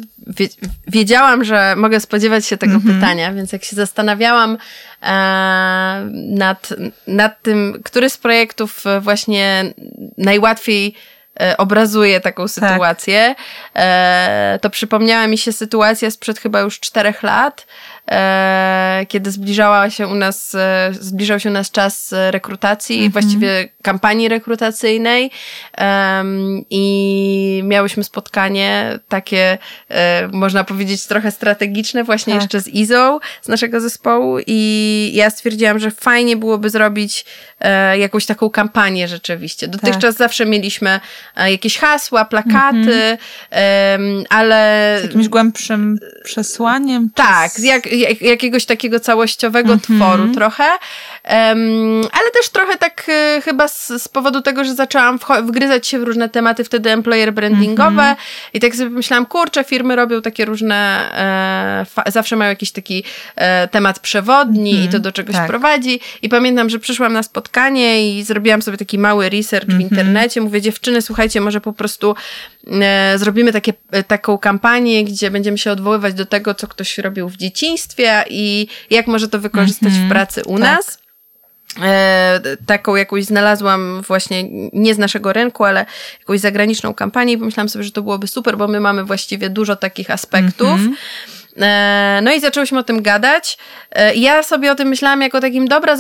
wiedziałam, 0.89 1.45
że 1.45 1.75
mogę 1.77 2.01
spodziewać 2.01 2.47
się 2.47 2.57
tego 2.57 2.75
mhm. 2.75 2.95
pytania, 2.95 3.33
więc 3.33 3.53
jak 3.53 3.65
się 3.65 3.77
zastanawiałam 3.77 4.59
e, 5.03 6.11
nad, 6.13 6.69
nad 7.07 7.43
tym, 7.43 7.81
który 7.85 8.11
z 8.11 8.19
projektów 8.19 8.85
właśnie 9.01 9.65
najłatwiej 10.19 10.95
obrazuje 11.59 12.21
taką 12.21 12.43
tak. 12.43 12.51
sytuację, 12.51 13.35
tak. 13.73 14.61
to 14.61 14.71
przypomniała 14.71 15.27
mi 15.27 15.39
się 15.39 15.53
sytuacja 15.53 16.11
sprzed 16.11 16.39
chyba 16.39 16.61
już 16.61 16.81
czterech 16.81 17.23
lat, 17.23 17.67
kiedy 19.09 19.31
zbliżała 19.31 19.91
się 19.91 20.07
u 20.07 20.15
nas, 20.15 20.55
e, 20.55 20.91
zbliżał 21.01 21.41
się 21.41 21.49
u 21.49 21.53
nas 21.53 21.71
czas 21.71 22.15
rekrutacji, 22.31 22.99
mm 22.99 23.09
-hmm. 23.09 23.13
właściwie 23.13 23.69
kampanii 23.83 24.29
rekrutacyjnej 24.29 25.31
i 26.71 27.63
miałyśmy 27.65 28.05
spotkanie 28.05 28.99
takie, 29.09 29.59
e, 29.89 30.29
można 30.33 30.65
powiedzieć, 30.65 31.07
trochę 31.07 31.31
strategiczne 31.31 32.05
właśnie 32.05 32.33
tak. 32.33 32.43
jeszcze 32.43 32.61
z 32.61 32.69
Izą 32.69 33.19
z 33.43 33.49
naszego 33.49 33.81
zespołu 33.81 34.39
i 34.47 35.11
ja 35.15 35.31
stwierdziłam, 35.31 35.79
że 35.79 35.91
fajnie 35.91 36.37
byłoby 36.37 36.71
zrobić 36.71 37.25
jakąś 37.99 38.27
taką 38.27 38.51
kampanię 38.51 39.09
rzeczywiście. 39.09 39.69
Dotychczas 39.69 40.15
tak. 40.15 40.19
zawsze 40.19 40.47
mieliśmy 40.47 41.01
jakieś 41.37 41.79
hasła, 41.79 42.25
plakaty, 42.25 43.19
-hmm. 43.51 44.25
ale... 44.29 44.97
Z 45.01 45.03
jakimś 45.03 45.29
głębszym 45.29 45.99
przesłaniem? 46.25 47.11
Tak, 47.15 47.59
jak, 47.59 47.87
jak, 48.01 48.23
jakiegoś 48.23 48.65
takiego 48.65 49.01
całościowego 49.01 49.75
-hmm. 49.77 49.97
tworu 49.97 50.29
trochę, 50.35 50.65
um, 50.65 52.01
ale 52.13 52.31
też 52.31 52.49
trochę 52.53 52.79
tak 52.79 53.09
y, 53.09 53.41
chyba 53.43 53.69
z, 53.69 53.89
z, 54.03 54.09
powodu 54.09 54.43
tego, 54.43 54.65
że 54.65 54.75
zaczęłam 54.75 55.19
wgryzać 55.43 55.87
się 55.87 55.99
w 55.99 56.03
różne 56.03 56.29
tematy 56.29 56.65
wtedy 56.65 56.91
employer 56.91 57.33
brandingowe 57.33 58.03
-hmm. 58.03 58.17
i 58.55 58.61
tak 58.61 58.77
sobie 58.77 58.91
myślałam, 58.91 59.27
kurczę, 59.27 59.65
firmy 59.65 59.97
robią 59.97 60.23
takie 60.23 60.45
różne, 60.45 61.11
e, 62.07 62.11
zawsze 62.11 62.37
mają 62.37 62.49
jakiś 62.49 62.73
taki 62.73 63.05
e, 63.37 63.69
temat 63.69 63.99
przewodni 63.99 64.85
i 64.85 64.89
to 64.89 64.99
do 64.99 65.13
czegoś 65.13 65.35
tak. 65.35 65.47
prowadzi 65.47 66.01
i 66.23 66.29
pamiętam, 66.29 66.71
że 66.71 66.79
przyszłam 66.79 67.13
na 67.13 67.23
spotkanie 67.23 68.19
i 68.19 68.23
zrobiłam 68.23 68.63
sobie 68.63 68.77
taki 68.77 68.99
mały 68.99 69.29
research 69.29 69.67
w 69.67 69.71
mhm. 69.71 69.83
internecie, 69.83 70.41
mówię, 70.41 70.61
dziewczyny, 70.61 71.03
słuchajcie, 71.03 71.41
może 71.41 71.61
po 71.61 71.73
prostu 71.73 72.15
e, 72.73 73.19
zrobimy 73.19 73.53
takie, 73.53 73.73
e, 73.91 74.03
taką 74.03 74.39
kampanię, 74.39 75.05
gdzie 75.05 75.31
będziemy 75.31 75.59
się 75.59 75.73
odwoływać 75.73 76.15
do 76.15 76.27
tego, 76.27 76.55
co 76.55 76.69
ktoś 76.69 76.99
robił 76.99 77.29
w 77.29 77.37
dzieciństwie 77.37 77.80
i 78.31 78.67
jak 78.91 79.07
może 79.07 79.29
to 79.29 79.39
wykorzystać 79.39 79.89
mm 79.89 79.95
-hmm. 79.95 80.01
w 80.01 80.03
mhm. 80.03 80.11
pracy 80.11 80.43
u 80.47 80.59
tak. 80.59 80.61
nas. 80.61 80.99
E, 81.83 82.41
taką 82.67 82.97
jakąś 82.97 83.25
znalazłam 83.25 84.03
właśnie 84.03 84.45
nie 84.73 84.95
z 84.95 84.99
naszego 84.99 85.33
rynku, 85.33 85.65
ale 85.65 85.87
jakąś 86.19 86.41
zagraniczną 86.41 86.95
kampanię 86.95 87.33
i 87.33 87.39
pomyślałam 87.39 87.69
sobie, 87.69 87.85
że 87.85 87.91
to 87.91 88.03
byłoby 88.03 88.27
super, 88.27 88.57
bo 88.57 88.69
my 88.69 88.81
mamy 88.81 89.05
właściwie 89.05 89.51
dużo 89.51 89.77
takich 89.77 90.11
aspektów. 90.11 90.69
Mm 90.69 90.93
-hmm. 90.93 90.97
No 92.23 92.33
i 92.33 92.41
zaczęłyśmy 92.41 92.79
o 92.79 92.83
tym 92.83 93.03
gadać. 93.03 93.59
E, 93.93 94.15
ja 94.15 94.43
sobie 94.43 94.73
o 94.73 94.75
tym 94.75 94.89
myślałam 94.89 95.23
jako 95.23 95.41
takim, 95.41 95.69
dobra, 95.69 95.97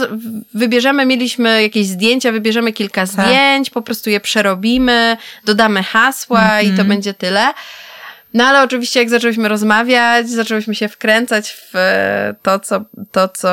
wybierzemy, 0.55 1.07
mieliśmy 1.07 1.63
jakieś 1.63 1.87
zdjęcia, 1.87 2.33
wybierzemy 2.33 2.73
kilka 2.73 3.07
tak. 3.07 3.11
zdjęć, 3.11 3.71
po 3.71 3.83
prostu 3.83 4.11
je 4.11 4.21
przerobimy, 4.21 5.17
dodamy 5.45 5.83
hasła 5.83 6.41
mm 6.41 6.59
-hmm. 6.59 6.63
i 6.63 6.67
to 6.67 6.71
mhm. 6.71 6.89
będzie 6.89 7.15
tyle. 7.15 7.55
No 8.35 8.45
ale 8.45 8.63
oczywiście 8.63 9.01
jak 9.01 9.11
zaczęłyśmy 9.11 9.49
rozmawiać, 9.49 10.31
zaczęłyśmy 10.31 10.75
się 10.75 10.89
wkręcać 10.89 11.51
w 11.51 11.77
e, 11.77 12.35
to, 12.43 12.59
co, 12.59 12.85
to, 13.13 13.29
co 13.29 13.51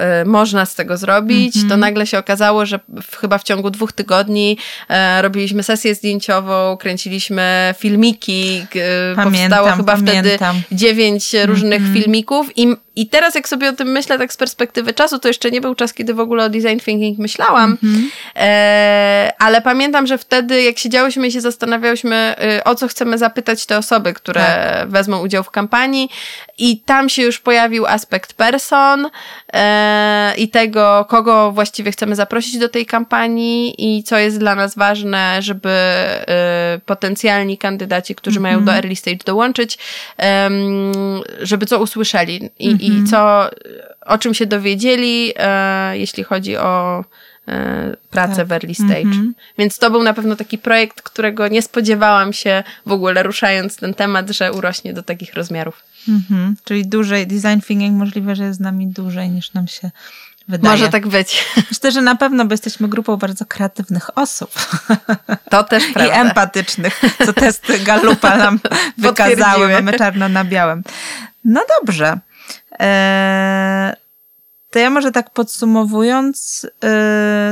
e, 0.00 0.24
można 0.24 0.66
z 0.66 0.74
tego 0.74 0.96
zrobić, 0.96 1.56
mm 1.56 1.66
-hmm. 1.66 1.70
to 1.70 1.76
nagle 1.76 2.06
się 2.06 2.18
okazało, 2.18 2.66
że 2.66 2.80
w, 3.02 3.16
chyba 3.16 3.38
w 3.38 3.42
ciągu 3.42 3.70
dwóch 3.70 3.92
tygodni 3.92 4.58
e, 4.88 5.22
robiliśmy 5.22 5.62
sesję 5.62 5.94
zdjęciową, 5.94 6.76
kręciliśmy 6.76 7.74
filmiki, 7.78 8.66
e, 8.76 9.16
pamiętam, 9.16 9.58
powstało 9.58 9.76
chyba 9.76 9.96
pamiętam. 9.96 10.56
wtedy 10.56 10.76
dziewięć 10.78 11.34
różnych 11.44 11.80
mm 11.80 11.92
-hmm. 11.92 11.94
filmików 11.94 12.58
i 12.58 12.76
i 12.98 13.06
teraz, 13.06 13.34
jak 13.34 13.48
sobie 13.48 13.68
o 13.68 13.72
tym 13.72 13.88
myślę, 13.88 14.18
tak 14.18 14.32
z 14.32 14.36
perspektywy 14.36 14.94
czasu, 14.94 15.18
to 15.18 15.28
jeszcze 15.28 15.50
nie 15.50 15.60
był 15.60 15.74
czas, 15.74 15.94
kiedy 15.94 16.14
w 16.14 16.20
ogóle 16.20 16.44
o 16.44 16.48
design 16.48 16.78
thinking 16.78 17.18
myślałam, 17.18 17.76
mm-hmm. 17.76 18.02
e, 18.36 19.32
ale 19.38 19.62
pamiętam, 19.62 20.06
że 20.06 20.18
wtedy, 20.18 20.62
jak 20.62 20.78
siedziałyśmy 20.78 21.26
i 21.26 21.32
się 21.32 21.40
zastanawiałyśmy, 21.40 22.34
y, 22.58 22.64
o 22.64 22.74
co 22.74 22.88
chcemy 22.88 23.18
zapytać 23.18 23.66
te 23.66 23.78
osoby, 23.78 24.14
które 24.14 24.40
tak. 24.40 24.90
wezmą 24.90 25.22
udział 25.22 25.44
w 25.44 25.50
kampanii, 25.50 26.08
i 26.58 26.80
tam 26.80 27.08
się 27.08 27.22
już 27.22 27.38
pojawił 27.40 27.86
aspekt 27.86 28.32
person 28.32 29.10
e, 29.52 30.34
i 30.36 30.48
tego, 30.48 31.06
kogo 31.08 31.52
właściwie 31.52 31.92
chcemy 31.92 32.16
zaprosić 32.16 32.58
do 32.58 32.68
tej 32.68 32.86
kampanii 32.86 33.74
i 33.78 34.02
co 34.02 34.18
jest 34.18 34.38
dla 34.38 34.54
nas 34.54 34.74
ważne, 34.76 35.42
żeby 35.42 35.70
e, 35.70 36.80
potencjalni 36.86 37.58
kandydaci, 37.58 38.14
którzy 38.14 38.38
mm-hmm. 38.38 38.42
mają 38.42 38.56
do 38.56 38.60
mhm. 38.60 38.76
early 38.76 38.96
stage 38.96 39.24
dołączyć, 39.26 39.78
e, 40.18 40.50
żeby 41.40 41.66
co 41.66 41.78
usłyszeli 41.78 42.50
i, 42.58 42.70
mm-hmm. 42.70 42.87
I 42.88 42.90
mhm. 42.90 43.06
co, 43.06 43.50
o 44.06 44.18
czym 44.18 44.34
się 44.34 44.46
dowiedzieli, 44.46 45.32
e, 45.36 45.98
jeśli 45.98 46.24
chodzi 46.24 46.56
o 46.56 47.04
e, 47.48 47.96
pracę 48.10 48.36
tak. 48.36 48.46
w 48.46 48.52
early 48.52 48.74
stage. 48.74 49.02
Mm-hmm. 49.02 49.32
Więc 49.58 49.78
to 49.78 49.90
był 49.90 50.02
na 50.02 50.14
pewno 50.14 50.36
taki 50.36 50.58
projekt, 50.58 51.02
którego 51.02 51.48
nie 51.48 51.62
spodziewałam 51.62 52.32
się 52.32 52.62
w 52.86 52.92
ogóle 52.92 53.22
ruszając 53.22 53.76
ten 53.76 53.94
temat, 53.94 54.30
że 54.30 54.52
urośnie 54.52 54.92
do 54.92 55.02
takich 55.02 55.34
rozmiarów. 55.34 55.82
Mm-hmm. 56.08 56.52
Czyli 56.64 56.86
dłużej, 56.86 57.26
design 57.26 57.60
thinking 57.66 57.98
możliwe, 57.98 58.36
że 58.36 58.44
jest 58.44 58.58
z 58.58 58.62
nami 58.62 58.86
dłużej 58.86 59.30
niż 59.30 59.52
nam 59.52 59.68
się 59.68 59.90
wydaje. 60.48 60.72
Może 60.76 60.88
tak 60.88 61.06
być. 61.06 61.44
Myślę, 61.70 61.92
że 61.92 62.02
na 62.02 62.16
pewno, 62.16 62.44
bo 62.44 62.52
jesteśmy 62.52 62.88
grupą 62.88 63.16
bardzo 63.16 63.46
kreatywnych 63.46 64.18
osób. 64.18 64.50
To 65.50 65.64
też 65.64 65.84
prawda. 65.94 66.16
I 66.16 66.26
empatycznych, 66.26 67.00
co 67.26 67.32
testy 67.32 67.78
Galupa 67.86 68.36
nam 68.36 68.60
wykazały. 68.98 69.68
Mamy 69.68 69.92
czarno 69.92 70.28
na 70.28 70.44
białym. 70.44 70.82
No 71.44 71.60
dobrze. 71.80 72.18
Eh, 72.78 73.94
to 74.70 74.78
ja 74.78 74.90
może 74.90 75.12
tak 75.12 75.30
podsumowując, 75.30 76.66
yy, 76.82 76.90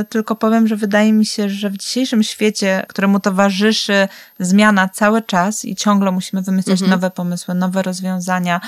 tylko 0.09 0.35
powiem, 0.35 0.67
że 0.67 0.75
wydaje 0.75 1.13
mi 1.13 1.25
się, 1.25 1.49
że 1.49 1.69
w 1.69 1.77
dzisiejszym 1.77 2.23
świecie, 2.23 2.85
któremu 2.87 3.19
towarzyszy 3.19 4.07
zmiana 4.39 4.89
cały 4.89 5.21
czas 5.21 5.65
i 5.65 5.75
ciągle 5.75 6.11
musimy 6.11 6.41
wymyślać 6.41 6.81
mhm. 6.81 6.91
nowe 6.91 7.11
pomysły, 7.11 7.53
nowe 7.53 7.81
rozwiązania, 7.81 8.61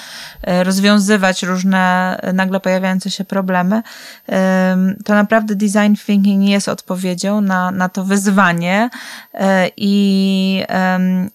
yy, 0.47 0.63
rozwiązywać 0.63 1.43
różne 1.43 2.19
yy, 2.23 2.33
nagle 2.33 2.59
pojawiające 2.59 3.11
się 3.11 3.25
problemy, 3.25 3.81
to 5.05 5.13
naprawdę 5.13 5.55
design 5.55 5.95
thinking 6.05 6.43
jest 6.49 6.69
odpowiedzią 6.69 7.41
na, 7.41 7.71
na 7.71 7.89
to 7.89 8.03
wyzwanie. 8.03 8.89
Y, 9.33 9.39
I, 9.77 10.63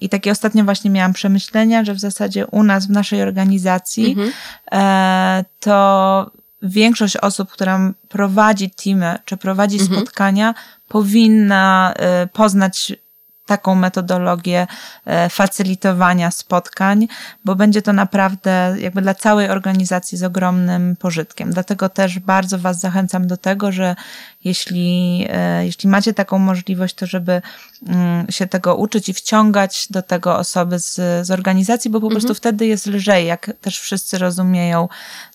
I 0.01 0.09
takie 0.09 0.31
ostatnio 0.31 0.65
właśnie 0.65 0.91
miałam 0.91 1.13
przemyślenia, 1.13 1.85
że 1.85 1.95
w 1.95 1.99
zasadzie 1.99 2.47
u 2.47 2.63
nas, 2.63 2.87
w 2.87 2.91
naszej 2.91 3.23
organizacji, 3.23 4.11
mhm. 4.11 4.33
E, 4.73 5.45
to 5.61 6.31
większość 6.65 7.17
osób, 7.17 7.51
która 7.51 7.93
prowadzi 8.09 8.71
teamy 8.71 9.19
czy 9.25 9.37
prowadzi 9.37 9.81
mhm. 9.81 10.01
spotkania, 10.01 10.55
powinna 10.89 11.95
y, 12.23 12.27
poznać 12.27 12.93
taką 13.47 13.75
metodologię 13.75 14.67
e, 15.05 15.29
facylitowania 15.29 16.31
spotkań, 16.31 17.09
bo 17.45 17.55
będzie 17.55 17.83
to 17.83 17.93
naprawdę 17.93 18.77
jakby 18.79 19.03
dla 19.03 19.15
całej 19.15 19.51
organizacji 19.51 20.19
z 20.19 20.23
ogromnym 20.23 20.97
pożytkiem. 20.97 21.51
Dlatego 21.51 21.89
też 21.89 22.19
bardzo 22.19 22.59
Was 22.59 22.81
zachęcam 22.81 23.27
do 23.27 23.37
tego, 23.37 23.73
że 23.73 23.97
jeśli, 24.45 25.27
e, 25.31 25.67
jeśli 25.67 25.89
macie 25.89 26.15
taką 26.15 26.39
możliwość, 26.39 26.95
to 26.95 27.07
żeby 27.07 27.43
mm, 27.87 28.27
się 28.31 28.47
tego 28.47 28.77
uczyć 28.77 29.09
i 29.09 29.15
wciągać 29.15 29.87
do 29.91 30.03
tego 30.03 30.39
osoby 30.39 30.79
z, 30.79 30.95
z 31.27 31.31
organizacji, 31.31 31.91
bo 31.91 32.01
po 32.01 32.07
mhm. 32.07 32.21
prostu 32.21 32.35
wtedy 32.35 32.67
jest 32.67 32.87
lżej, 32.87 33.27
jak 33.27 33.53
też 33.61 33.81
wszyscy 33.81 34.19
rozumieją, 34.19 34.89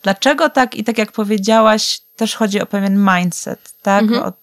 dlaczego 0.03 0.49
tak 0.49 0.75
i 0.75 0.83
tak 0.83 0.97
jak 0.97 1.11
powiedziałaś, 1.11 2.01
też 2.19 2.35
chodzi 2.35 2.61
o 2.61 2.65
pewien 2.65 3.09
mindset, 3.13 3.73
tak? 3.81 4.03
Mhm. 4.03 4.23
O, 4.23 4.33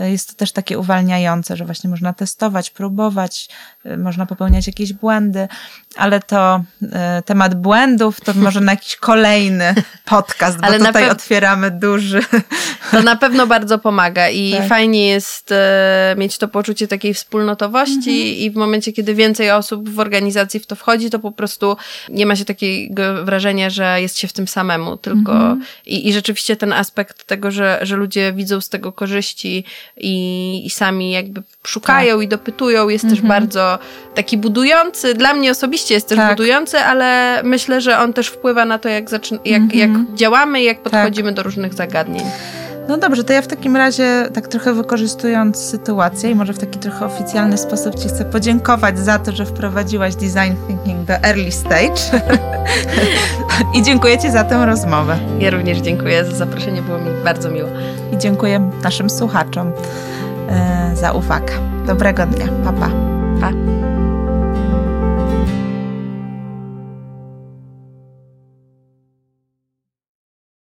jest 0.00 0.28
to 0.28 0.34
też 0.34 0.52
takie 0.52 0.78
uwalniające, 0.78 1.56
że 1.56 1.64
właśnie 1.64 1.90
można 1.90 2.12
testować, 2.12 2.70
próbować, 2.70 3.48
y, 3.86 3.96
można 3.96 4.26
popełniać 4.26 4.66
jakieś 4.66 4.92
błędy, 4.92 5.48
ale 5.96 6.20
to 6.20 6.62
y, 6.82 6.88
temat 7.24 7.54
błędów 7.54 8.20
to 8.20 8.34
może 8.34 8.60
na 8.60 8.72
jakiś 8.72 8.96
kolejny 8.96 9.74
podcast, 10.04 10.58
bo 10.60 10.66
ale 10.66 10.78
tutaj 10.78 11.10
otwieramy 11.10 11.70
duży. 11.70 12.20
To 12.90 13.02
na 13.02 13.16
pewno 13.16 13.46
bardzo 13.46 13.78
pomaga 13.78 14.05
i 14.32 14.52
tak. 14.52 14.68
fajnie 14.68 15.08
jest 15.08 15.52
y, 15.52 15.54
mieć 16.16 16.38
to 16.38 16.48
poczucie 16.48 16.88
takiej 16.88 17.14
wspólnotowości 17.14 18.10
mhm. 18.10 18.36
i 18.36 18.50
w 18.50 18.56
momencie, 18.56 18.92
kiedy 18.92 19.14
więcej 19.14 19.50
osób 19.50 19.88
w 19.88 20.00
organizacji 20.00 20.60
w 20.60 20.66
to 20.66 20.76
wchodzi, 20.76 21.10
to 21.10 21.18
po 21.18 21.32
prostu 21.32 21.76
nie 22.08 22.26
ma 22.26 22.36
się 22.36 22.44
takiego 22.44 23.24
wrażenia, 23.24 23.70
że 23.70 24.00
jest 24.00 24.18
się 24.18 24.28
w 24.28 24.32
tym 24.32 24.48
samemu, 24.48 24.96
tylko 24.96 25.32
mhm. 25.32 25.62
i, 25.86 26.08
i 26.08 26.12
rzeczywiście 26.12 26.56
ten 26.56 26.72
aspekt 26.72 27.24
tego, 27.24 27.50
że, 27.50 27.78
że 27.82 27.96
ludzie 27.96 28.32
widzą 28.32 28.60
z 28.60 28.68
tego 28.68 28.92
korzyści 28.92 29.64
i, 29.96 30.62
i 30.66 30.70
sami 30.70 31.10
jakby 31.10 31.42
szukają 31.66 32.16
tak. 32.16 32.24
i 32.24 32.28
dopytują, 32.28 32.88
jest 32.88 33.04
mhm. 33.04 33.20
też 33.20 33.28
bardzo 33.28 33.78
taki 34.14 34.38
budujący. 34.38 35.14
Dla 35.14 35.34
mnie 35.34 35.50
osobiście 35.50 35.94
jest 35.94 36.08
też 36.08 36.18
tak. 36.18 36.30
budujący, 36.30 36.78
ale 36.78 37.40
myślę, 37.44 37.80
że 37.80 37.98
on 37.98 38.12
też 38.12 38.26
wpływa 38.28 38.64
na 38.64 38.78
to, 38.78 38.88
jak, 38.88 39.10
zaczyn- 39.10 39.38
jak, 39.44 39.62
mhm. 39.62 39.80
jak 39.80 40.16
działamy, 40.18 40.62
jak 40.62 40.76
tak. 40.76 40.92
podchodzimy 40.92 41.32
do 41.32 41.42
różnych 41.42 41.74
zagadnień. 41.74 42.24
No 42.88 42.96
dobrze, 42.96 43.24
to 43.24 43.32
ja 43.32 43.42
w 43.42 43.46
takim 43.46 43.76
razie, 43.76 44.28
tak 44.34 44.48
trochę 44.48 44.74
wykorzystując 44.74 45.56
sytuację 45.56 46.30
i 46.30 46.34
może 46.34 46.52
w 46.52 46.58
taki 46.58 46.78
trochę 46.78 47.06
oficjalny 47.06 47.58
sposób 47.58 47.94
Ci 47.94 48.08
chcę 48.08 48.24
podziękować 48.24 48.98
za 48.98 49.18
to, 49.18 49.32
że 49.32 49.46
wprowadziłaś 49.46 50.14
design 50.14 50.56
thinking 50.66 51.04
do 51.04 51.14
early 51.14 51.52
stage. 51.52 52.22
I 53.74 53.82
dziękuję 53.82 54.18
Ci 54.18 54.30
za 54.30 54.44
tę 54.44 54.66
rozmowę. 54.66 55.18
Ja 55.38 55.50
również 55.50 55.78
dziękuję 55.78 56.24
za 56.24 56.32
zaproszenie, 56.32 56.82
było 56.82 56.98
mi 56.98 57.10
bardzo 57.24 57.50
miło. 57.50 57.68
I 58.12 58.18
dziękuję 58.18 58.70
naszym 58.82 59.10
słuchaczom 59.10 59.72
e, 60.48 60.96
za 60.96 61.12
uwagę. 61.12 61.52
Dobrego 61.86 62.26
dnia. 62.26 62.46
Pa, 62.64 62.72
pa. 62.72 62.90
pa. 63.40 63.75